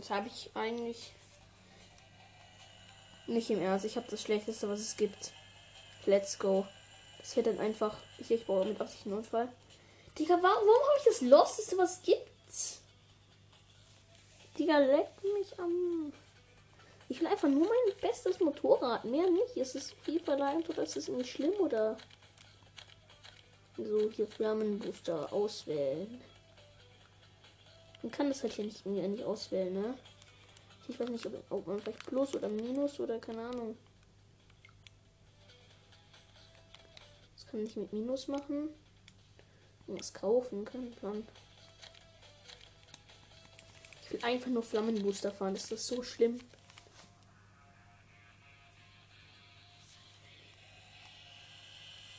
Das 0.00 0.10
habe 0.10 0.28
ich 0.28 0.50
eigentlich 0.54 1.12
nicht 3.26 3.50
im 3.50 3.60
Ernst. 3.60 3.84
Ich 3.84 3.96
habe 3.96 4.06
das 4.10 4.22
Schlechteste, 4.22 4.68
was 4.68 4.80
es 4.80 4.96
gibt. 4.96 5.32
Let's 6.06 6.38
go. 6.38 6.66
Das 7.18 7.36
wird 7.36 7.46
dann 7.46 7.58
einfach. 7.58 7.96
Ich, 8.18 8.30
ich 8.30 8.46
brauche 8.46 8.66
mit 8.66 8.80
Absicht 8.80 9.06
einen 9.06 9.18
Unfall. 9.18 9.48
Digga, 10.18 10.34
warum, 10.34 10.44
warum 10.44 10.66
habe 10.66 10.98
ich 10.98 11.04
das 11.04 11.20
Losteste, 11.20 11.76
was 11.76 11.98
es 11.98 12.02
gibt? 12.02 12.87
Digga, 14.58 14.78
leck 14.78 15.10
mich 15.22 15.58
am. 15.58 16.12
Ich 17.08 17.20
will 17.20 17.28
einfach 17.28 17.48
nur 17.48 17.66
mein 17.66 17.96
bestes 18.00 18.40
Motorrad. 18.40 19.04
Mehr 19.04 19.30
nicht. 19.30 19.56
Ist 19.56 19.76
es 19.76 19.92
viel 20.02 20.20
verlangt 20.20 20.68
oder 20.68 20.82
ist 20.82 20.96
es 20.96 21.08
nicht 21.08 21.30
schlimm 21.30 21.54
oder. 21.60 21.96
So, 23.76 24.10
hier 24.10 24.26
Flammenbooster 24.26 25.32
auswählen. 25.32 26.20
Man 28.02 28.10
kann 28.12 28.28
das 28.28 28.42
halt 28.42 28.52
hier 28.52 28.64
nicht, 28.64 28.84
nicht 28.84 29.24
auswählen, 29.24 29.72
ne? 29.72 29.94
Ich 30.88 30.98
weiß 30.98 31.08
nicht, 31.10 31.26
ob, 31.26 31.34
ob 31.50 31.66
man 31.66 31.80
vielleicht 31.80 32.06
Plus 32.06 32.34
oder 32.34 32.48
Minus 32.48 32.98
oder 32.98 33.18
keine 33.18 33.42
Ahnung. 33.42 33.76
Das 37.36 37.46
kann 37.46 37.64
ich 37.64 37.76
mit 37.76 37.92
Minus 37.92 38.26
machen. 38.26 38.70
Was 39.86 40.12
kaufen, 40.12 40.64
kein 40.64 40.90
Plan. 40.92 41.26
Ich 44.08 44.14
will 44.14 44.24
einfach 44.24 44.48
nur 44.48 44.62
Flammenbooster 44.62 45.30
fahren. 45.30 45.54
Ist 45.54 45.70
das 45.70 45.86
so 45.86 46.02
schlimm? 46.02 46.40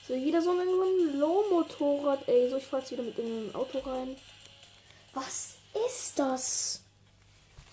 So, 0.07 0.13
wieder 0.13 0.39
so 0.39 0.51
ein 0.51 1.19
Low-Motorrad, 1.19 2.27
ey. 2.27 2.47
So, 2.49 2.57
ich 2.57 2.65
fahr 2.65 2.81
jetzt 2.81 2.91
wieder 2.91 3.01
mit 3.01 3.17
ein 3.17 3.55
Auto 3.55 3.79
rein. 3.79 4.15
Was 5.15 5.55
ist 5.87 6.19
das? 6.19 6.83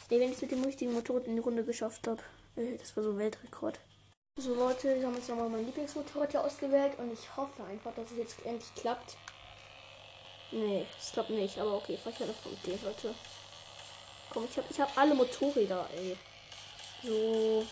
Nee, 0.09 0.19
wenn 0.19 0.33
ich 0.33 0.41
mit 0.41 0.51
dem 0.51 0.65
richtigen 0.65 0.95
Motorrad 0.95 1.27
in 1.27 1.35
die 1.35 1.43
Runde 1.43 1.65
geschafft 1.65 2.07
habe. 2.09 2.23
Äh, 2.57 2.79
das 2.79 2.97
war 2.97 3.05
so 3.05 3.19
Weltrekord. 3.19 3.79
So 4.39 4.55
Leute, 4.55 4.95
ich 4.95 5.05
habe 5.05 5.17
jetzt 5.17 5.29
nochmal 5.29 5.51
mein 5.51 5.67
Lieblingsmotorrad 5.67 6.31
hier 6.31 6.43
ausgewählt 6.43 6.99
und 6.99 7.13
ich 7.13 7.37
hoffe 7.37 7.65
einfach, 7.65 7.95
dass 7.95 8.11
es 8.13 8.17
jetzt 8.17 8.47
endlich 8.47 8.75
klappt. 8.77 9.17
Nee, 10.53 10.87
es 10.99 11.13
klappt 11.13 11.31
nicht, 11.31 11.59
aber 11.59 11.75
okay, 11.75 11.99
vielleicht 12.03 12.21
hat 12.21 12.29
noch 12.29 12.53
Idee, 12.53 12.79
Leute. 12.83 13.15
Komm, 14.37 14.45
ich 14.51 14.59
habe 14.59 14.67
ich 14.69 14.79
hab 14.79 14.99
alle 14.99 15.15
Motorräder, 15.15 15.89
ey. 15.97 16.15
So. 17.03 17.67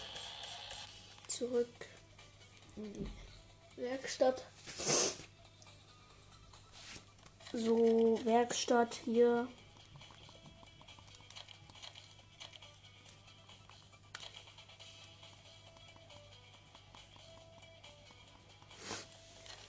Zurück 1.28 1.68
in 2.76 2.90
die 3.76 3.82
Werkstatt. 3.82 4.42
So, 7.52 8.18
Werkstatt 8.24 8.94
hier. 9.04 9.46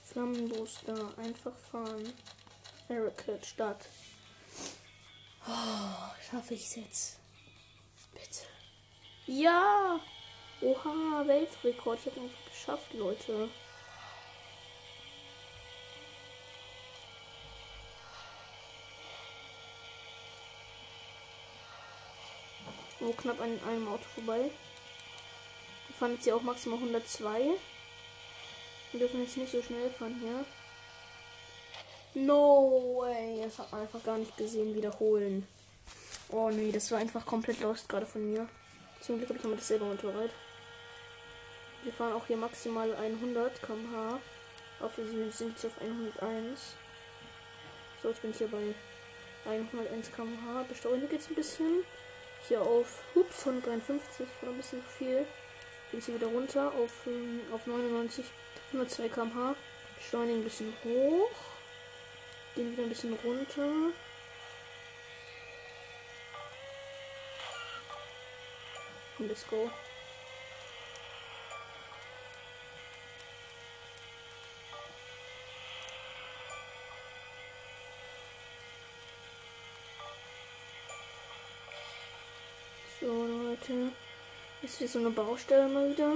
Flammenbooster. 0.02 1.18
Einfach 1.18 1.58
fahren. 1.58 2.10
Hurricane 2.88 3.44
Stadt. 3.44 3.84
Oh, 5.48 6.12
schaffe 6.28 6.54
ich 6.54 6.64
es 6.64 6.76
jetzt? 6.76 7.18
Bitte. 8.12 8.46
Ja! 9.26 10.00
Oha, 10.60 11.26
Weltrekord. 11.26 12.00
Ich 12.00 12.12
habe 12.12 12.26
es 12.26 12.52
geschafft, 12.52 12.92
Leute. 12.94 13.48
Oh, 23.00 23.12
knapp 23.12 23.40
an 23.40 23.60
einem 23.68 23.86
Auto 23.88 24.04
vorbei. 24.14 24.50
Wir 25.86 25.96
fahren 25.96 26.14
jetzt 26.14 26.24
hier 26.24 26.34
auch 26.34 26.42
maximal 26.42 26.78
102. 26.78 27.52
Wir 28.90 29.00
dürfen 29.00 29.20
jetzt 29.20 29.36
nicht 29.36 29.52
so 29.52 29.62
schnell 29.62 29.90
fahren 29.90 30.18
hier. 30.20 30.44
No 32.18 33.02
way. 33.02 33.42
Das 33.44 33.58
hat 33.58 33.70
man 33.70 33.82
einfach 33.82 34.02
gar 34.02 34.16
nicht 34.16 34.34
gesehen. 34.38 34.74
Wiederholen. 34.74 35.46
Oh 36.30 36.48
nee, 36.48 36.72
das 36.72 36.90
war 36.90 36.98
einfach 36.98 37.26
komplett 37.26 37.60
lost 37.60 37.90
gerade 37.90 38.06
von 38.06 38.32
mir. 38.32 38.48
Zum 39.00 39.18
Glück 39.18 39.28
habe 39.28 39.38
ich 39.38 39.44
immer 39.44 39.56
das 39.56 39.68
selber 39.68 39.84
Motorrad. 39.84 40.30
Wir 41.82 41.92
fahren 41.92 42.14
auch 42.14 42.26
hier 42.26 42.38
maximal 42.38 42.94
100 42.94 43.60
km/h. 43.60 44.18
Auf 44.80 44.96
wir 44.96 45.30
sind 45.30 45.52
jetzt 45.52 45.66
auf 45.66 45.78
101. 45.78 46.74
So, 48.02 48.08
jetzt 48.08 48.22
bin 48.22 48.30
ich 48.30 48.38
hier 48.38 48.48
bei 48.48 48.74
101 49.44 50.10
km/h. 50.10 50.62
Beschleunigt 50.70 51.12
jetzt 51.12 51.28
ein 51.28 51.34
bisschen. 51.34 51.84
Hier 52.48 52.62
auf 52.62 53.02
ups, 53.14 53.46
153, 53.46 54.26
war 54.40 54.50
ein 54.50 54.56
bisschen 54.56 54.82
viel. 54.96 55.26
Bin 55.90 56.00
hier 56.00 56.14
wieder 56.14 56.28
runter 56.28 56.72
auf, 56.72 56.92
ähm, 57.06 57.42
auf 57.52 57.66
99, 57.66 58.24
102 58.72 59.08
km/h. 59.10 59.54
Beschleunigen 59.98 60.40
ein 60.40 60.44
bisschen 60.44 60.72
hoch. 60.82 61.55
Gehen 62.56 62.72
wieder 62.72 62.84
ein 62.84 62.88
bisschen 62.88 63.12
runter. 63.22 63.92
Und 69.18 69.28
let's 69.28 69.46
go. 69.46 69.70
So, 82.98 83.26
Leute. 83.26 83.92
Ist 84.62 84.78
so 84.92 84.98
eine 84.98 85.10
Baustelle 85.10 85.68
mal 85.68 85.90
wieder. 85.90 86.14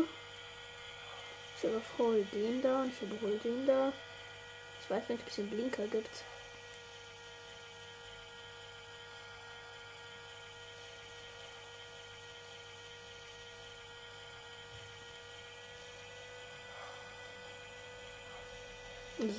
Ich 1.58 1.64
überhole 1.64 2.24
den 2.32 2.62
da 2.62 2.80
und 2.80 2.94
ich 2.94 3.02
überhole 3.02 3.36
den 3.36 3.66
da. 3.66 3.92
Ich 4.90 4.96
weiß 4.96 5.08
ob 5.20 5.28
es 5.28 5.38
einen 5.38 5.50
Blinker 5.50 5.86
gibt. 5.86 6.10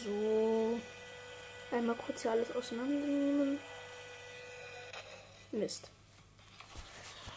So. 0.06 0.80
Einmal 1.70 1.98
kurz 1.98 2.22
hier 2.22 2.32
alles 2.32 2.56
auseinandernehmen. 2.56 3.60
Mist. 5.52 5.90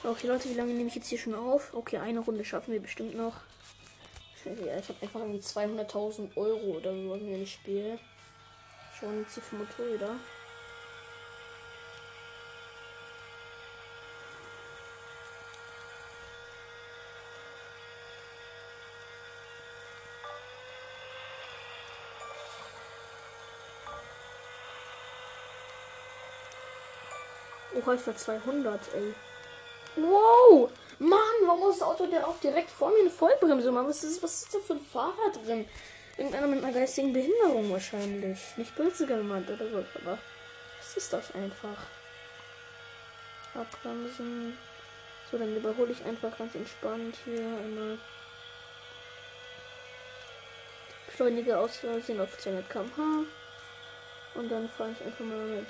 Okay, 0.05 0.29
Leute, 0.29 0.49
wie 0.51 0.55
lange 0.55 0.73
nehme 0.73 0.89
ich 0.89 0.95
jetzt 0.95 1.09
hier 1.09 1.19
schon 1.19 1.35
auf? 1.35 1.75
Okay, 1.75 1.97
eine 1.97 2.21
Runde 2.21 2.45
schaffen 2.45 2.73
wir 2.73 2.81
bestimmt 2.81 3.17
noch. 3.17 3.41
Ja, 4.45 4.77
ich 4.79 4.89
habe 4.91 4.99
einfach 5.01 5.21
irgendwie 5.21 5.41
200.000 5.41 6.37
Euro 6.37 6.77
oder 6.77 6.93
so 6.93 7.15
in 7.15 7.33
dem 7.33 7.47
Spiel. 7.47 7.99
Schon 8.99 9.27
zu 9.27 9.37
so 9.37 9.41
viel 9.41 9.59
Motorräder. 9.59 10.17
Oh, 27.75 27.93
ich 27.93 28.07
war 28.07 28.17
200, 28.17 28.95
ey. 28.95 29.15
Wow! 29.97 30.71
Mann, 30.99 31.19
warum 31.47 31.61
muss 31.61 31.79
das 31.79 31.89
Auto 31.89 32.07
der 32.07 32.27
auch 32.27 32.39
direkt 32.41 32.71
vor 32.71 32.91
mir 32.91 33.01
eine 33.01 33.11
Vollbremse 33.11 33.71
machen? 33.71 33.89
Was 33.89 34.05
ist, 34.05 34.23
was 34.23 34.43
ist 34.43 34.55
da 34.55 34.59
für 34.59 34.75
ein 34.75 34.81
Fahrer 34.81 35.33
drin? 35.45 35.69
Irgendeiner 36.17 36.47
mit 36.47 36.63
einer 36.63 36.73
geistigen 36.73 37.13
Behinderung 37.13 37.73
wahrscheinlich. 37.73 38.39
Nicht 38.57 38.75
böse 38.77 39.07
gemeint 39.07 39.51
oder 39.51 39.69
so, 39.69 39.85
aber 40.01 40.19
was 40.79 40.97
ist 40.97 41.13
das 41.13 41.35
einfach? 41.35 41.77
Abbremsen. 43.55 44.57
So, 45.31 45.39
dann 45.39 45.57
überhole 45.57 45.93
ich 45.93 46.05
einfach 46.05 46.37
ganz 46.37 46.55
entspannt 46.55 47.17
hier 47.25 47.41
einmal. 47.41 47.99
Beschleunige 51.07 51.59
Aussehen 51.59 52.21
auf 52.21 52.39
200 52.39 52.71
km/h. 52.71 53.25
Und 54.35 54.49
dann 54.51 54.69
fahre 54.69 54.91
ich 54.91 55.05
einfach 55.05 55.25
mal 55.25 55.47
mit 55.47 55.69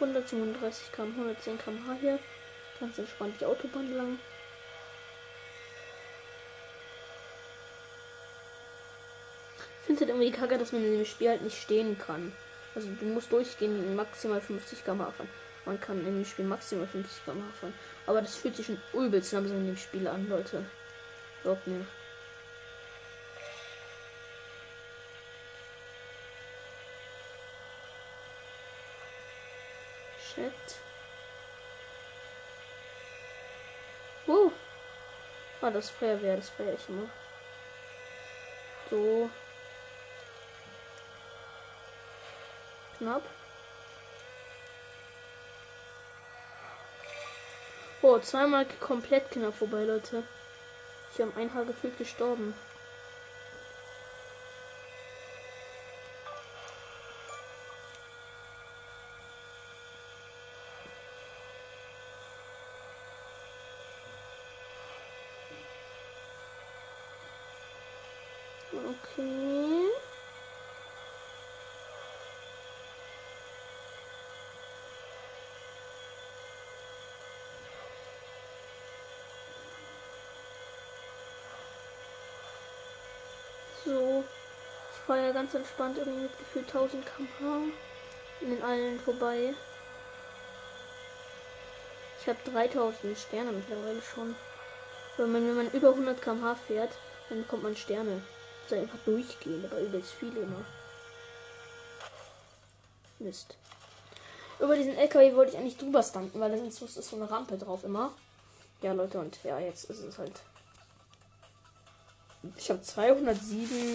137 0.00 0.92
km, 0.92 1.10
110 1.10 1.58
km/h 1.58 1.94
hier. 2.00 2.18
Ganz 2.80 2.98
entspannt 2.98 3.40
die 3.40 3.46
Autobahn 3.46 3.96
lang. 3.96 4.18
Ich 9.80 9.86
finde 9.86 10.02
es 10.02 10.08
halt 10.08 10.16
irgendwie 10.16 10.38
kacke, 10.38 10.58
dass 10.58 10.72
man 10.72 10.82
in 10.84 10.92
dem 10.92 11.04
Spiel 11.04 11.28
halt 11.28 11.42
nicht 11.42 11.60
stehen 11.60 11.98
kann. 11.98 12.32
Also 12.74 12.88
du 12.88 13.04
musst 13.04 13.30
durchgehen 13.30 13.94
maximal 13.94 14.40
50 14.40 14.84
km 14.84 14.98
fahren. 14.98 15.28
Man 15.64 15.80
kann 15.80 15.98
in 16.00 16.16
dem 16.16 16.24
Spiel 16.24 16.44
maximal 16.44 16.86
50 16.86 17.24
km 17.24 17.42
fahren. 17.60 17.74
Aber 18.06 18.20
das 18.20 18.36
fühlt 18.36 18.56
sich 18.56 18.66
schon 18.66 18.80
übelst 18.92 19.32
langsam 19.32 19.58
in 19.58 19.66
dem 19.66 19.76
Spiel 19.76 20.08
an, 20.08 20.28
Leute. 20.28 20.64
Glaubt 21.42 21.66
mir. 21.66 21.86
Shit. 30.34 30.83
Ah, 35.64 35.70
das 35.70 35.88
Feuerwehr, 35.88 36.36
das 36.36 36.50
feiere 36.50 36.74
ich 36.74 36.88
immer. 36.90 37.08
So. 38.90 39.30
Knapp. 42.98 43.22
Oh, 48.02 48.18
zweimal 48.18 48.66
komplett 48.78 49.30
knapp 49.30 49.54
vorbei, 49.54 49.84
Leute. 49.84 50.24
Ich 51.14 51.22
habe 51.22 51.32
ein 51.40 51.54
Haar 51.54 51.64
gefühlt 51.64 51.96
gestorben. 51.96 52.52
Okay. 69.16 69.90
So. 83.84 84.24
Ich 84.92 85.06
fahre 85.06 85.26
ja 85.26 85.32
ganz 85.32 85.52
entspannt 85.54 85.98
irgendwie 85.98 86.22
mit 86.22 86.38
gefühlt 86.38 86.66
1000 86.66 87.04
km/h 87.04 87.64
in 88.40 88.50
den 88.50 88.62
allen 88.62 88.98
vorbei. 89.00 89.54
Ich 92.20 92.28
habe 92.28 92.38
3000 92.50 93.18
Sterne 93.18 93.52
mittlerweile 93.52 94.00
schon. 94.00 94.34
Wenn 95.16 95.32
man, 95.32 95.46
wenn 95.46 95.56
man 95.56 95.70
über 95.72 95.90
100 95.90 96.22
km/h 96.22 96.54
fährt, 96.54 96.92
dann 97.28 97.42
bekommt 97.42 97.64
man 97.64 97.76
Sterne. 97.76 98.22
Soll 98.68 98.78
einfach 98.78 98.98
durchgehen, 99.04 99.64
aber 99.64 99.80
übelst 99.80 100.12
viele 100.12 100.40
immer. 100.40 100.64
Mist. 103.18 103.56
Über 104.58 104.76
diesen 104.76 104.96
LKW 104.96 105.34
wollte 105.34 105.52
ich 105.52 105.58
eigentlich 105.58 105.76
drüber 105.76 106.02
stunten, 106.02 106.40
weil 106.40 106.50
da 106.50 106.56
ist 106.56 106.78
so 106.78 107.16
eine 107.16 107.30
Rampe 107.30 107.58
drauf 107.58 107.84
immer. 107.84 108.12
Ja, 108.80 108.92
Leute, 108.92 109.18
und 109.18 109.38
ja, 109.44 109.58
jetzt 109.58 109.84
ist 109.90 110.00
es 110.00 110.18
halt. 110.18 110.40
Ich 112.56 112.70
habe 112.70 112.82
207. 112.82 113.94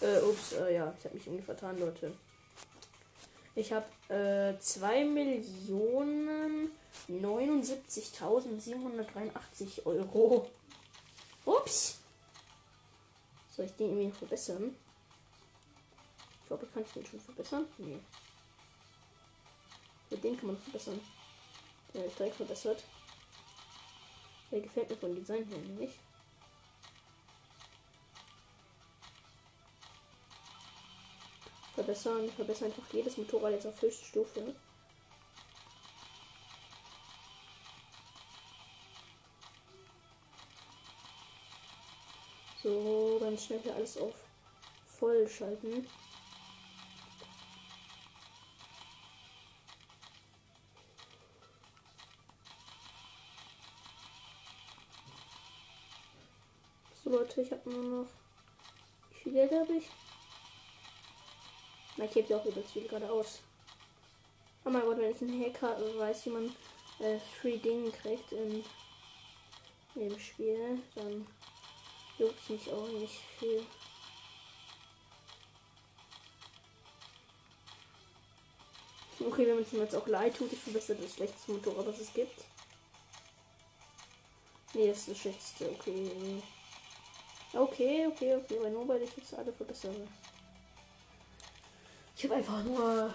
Äh, 0.00 0.20
ups, 0.20 0.52
äh, 0.52 0.74
ja, 0.74 0.94
ich 0.98 1.04
habe 1.04 1.14
mich 1.14 1.26
irgendwie 1.26 1.44
vertan, 1.44 1.78
Leute. 1.78 2.12
Ich 3.54 3.72
habe 3.72 3.86
äh, 4.08 4.58
2 4.58 5.04
Millionen 5.04 6.72
79.783 7.08 9.86
Euro. 9.86 10.50
Ups. 11.44 12.00
Soll 13.48 13.66
ich 13.66 13.76
den 13.76 13.98
irgendwie 13.98 14.18
verbessern? 14.18 14.74
Ich 16.42 16.48
glaube, 16.48 16.66
ich 16.66 16.74
kann 16.74 16.84
den 16.94 17.06
schon 17.06 17.20
verbessern. 17.20 17.66
Nee. 17.78 18.00
Mit 20.10 20.22
den 20.22 20.36
kann 20.36 20.48
man 20.48 20.58
verbessern. 20.58 21.00
Der 21.94 22.04
ist 22.04 22.18
direkt 22.18 22.36
verbessert. 22.36 22.84
Der 24.50 24.60
gefällt 24.60 24.90
mir 24.90 24.96
vom 24.96 25.14
Design 25.14 25.48
her 25.48 25.58
nämlich. 25.58 25.98
Verbessern, 31.76 32.30
verbessern 32.30 32.68
einfach 32.68 32.90
jedes 32.90 33.18
Motorrad 33.18 33.52
jetzt 33.52 33.66
auf 33.66 33.82
höchste 33.82 34.06
Stufe. 34.06 34.54
So, 42.62 43.18
ganz 43.20 43.44
schnell 43.44 43.60
hier 43.60 43.74
alles 43.74 43.98
auf 43.98 44.14
voll 44.86 45.28
schalten. 45.28 45.86
So 57.04 57.10
Leute, 57.10 57.42
ich 57.42 57.52
habe 57.52 57.70
nur 57.70 58.00
noch. 58.02 58.10
Wie 59.10 59.14
viel 59.14 59.32
Geld 59.34 59.52
habe 59.52 59.74
ich? 59.74 59.90
Heb 61.98 62.28
ja 62.28 62.36
auch 62.36 62.44
übelst 62.44 62.72
viel 62.72 62.86
gerade 62.86 63.10
aus. 63.10 63.40
Oh 64.64 64.70
mein 64.70 64.82
Gott, 64.82 64.98
wenn 64.98 65.10
ich 65.10 65.20
ein 65.20 65.44
Hacker 65.44 65.76
weiß, 65.98 66.26
wie 66.26 66.30
man 66.30 66.56
äh, 66.98 67.18
Free 67.40 67.58
Dinge 67.58 67.90
kriegt 67.90 68.32
in 68.32 68.64
dem 69.94 70.18
Spiel, 70.18 70.82
dann 70.94 71.26
juckt 72.18 72.50
mich 72.50 72.70
auch 72.72 72.88
nicht 72.88 73.20
viel. 73.38 73.64
Okay, 79.18 79.46
wenn 79.46 79.54
man 79.54 79.64
es 79.64 79.72
mir 79.72 79.82
jetzt 79.82 79.96
auch 79.96 80.06
leid 80.06 80.36
tut, 80.36 80.52
ich 80.52 80.58
verbessere 80.58 80.98
das 80.98 81.14
schlechteste 81.14 81.52
Motorrad, 81.52 81.86
das 81.88 82.00
es 82.00 82.12
gibt. 82.12 82.44
Nee, 84.74 84.88
das 84.88 84.98
ist 84.98 85.08
das 85.08 85.18
schlechteste, 85.18 85.70
okay. 85.70 86.42
Okay, 87.52 88.06
okay, 88.06 88.36
okay, 88.36 88.58
weil 88.60 88.70
nur 88.70 88.86
weil 88.86 89.02
ich 89.02 89.16
jetzt 89.16 89.34
alle 89.34 89.52
verbessere. 89.52 90.06
Ich 92.16 92.24
habe 92.24 92.36
einfach 92.36 92.62
nur, 92.64 93.12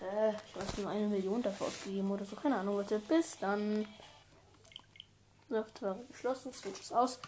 äh, 0.00 0.30
ich 0.30 0.56
weiß 0.56 0.78
nur 0.78 0.88
eine 0.88 1.08
Million 1.08 1.42
dafür 1.42 1.66
ausgegeben 1.66 2.12
oder 2.12 2.24
so, 2.24 2.36
keine 2.36 2.56
Ahnung, 2.56 2.76
Leute. 2.76 3.00
Bis 3.00 3.36
dann. 3.40 3.84
Software 5.48 5.98
geschlossen, 6.10 6.52
Switch 6.52 6.80
ist 6.80 6.92
aus. 6.92 7.18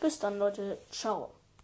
Bis 0.00 0.18
dann, 0.18 0.38
Leute. 0.38 0.78
Ciao. 0.90 1.30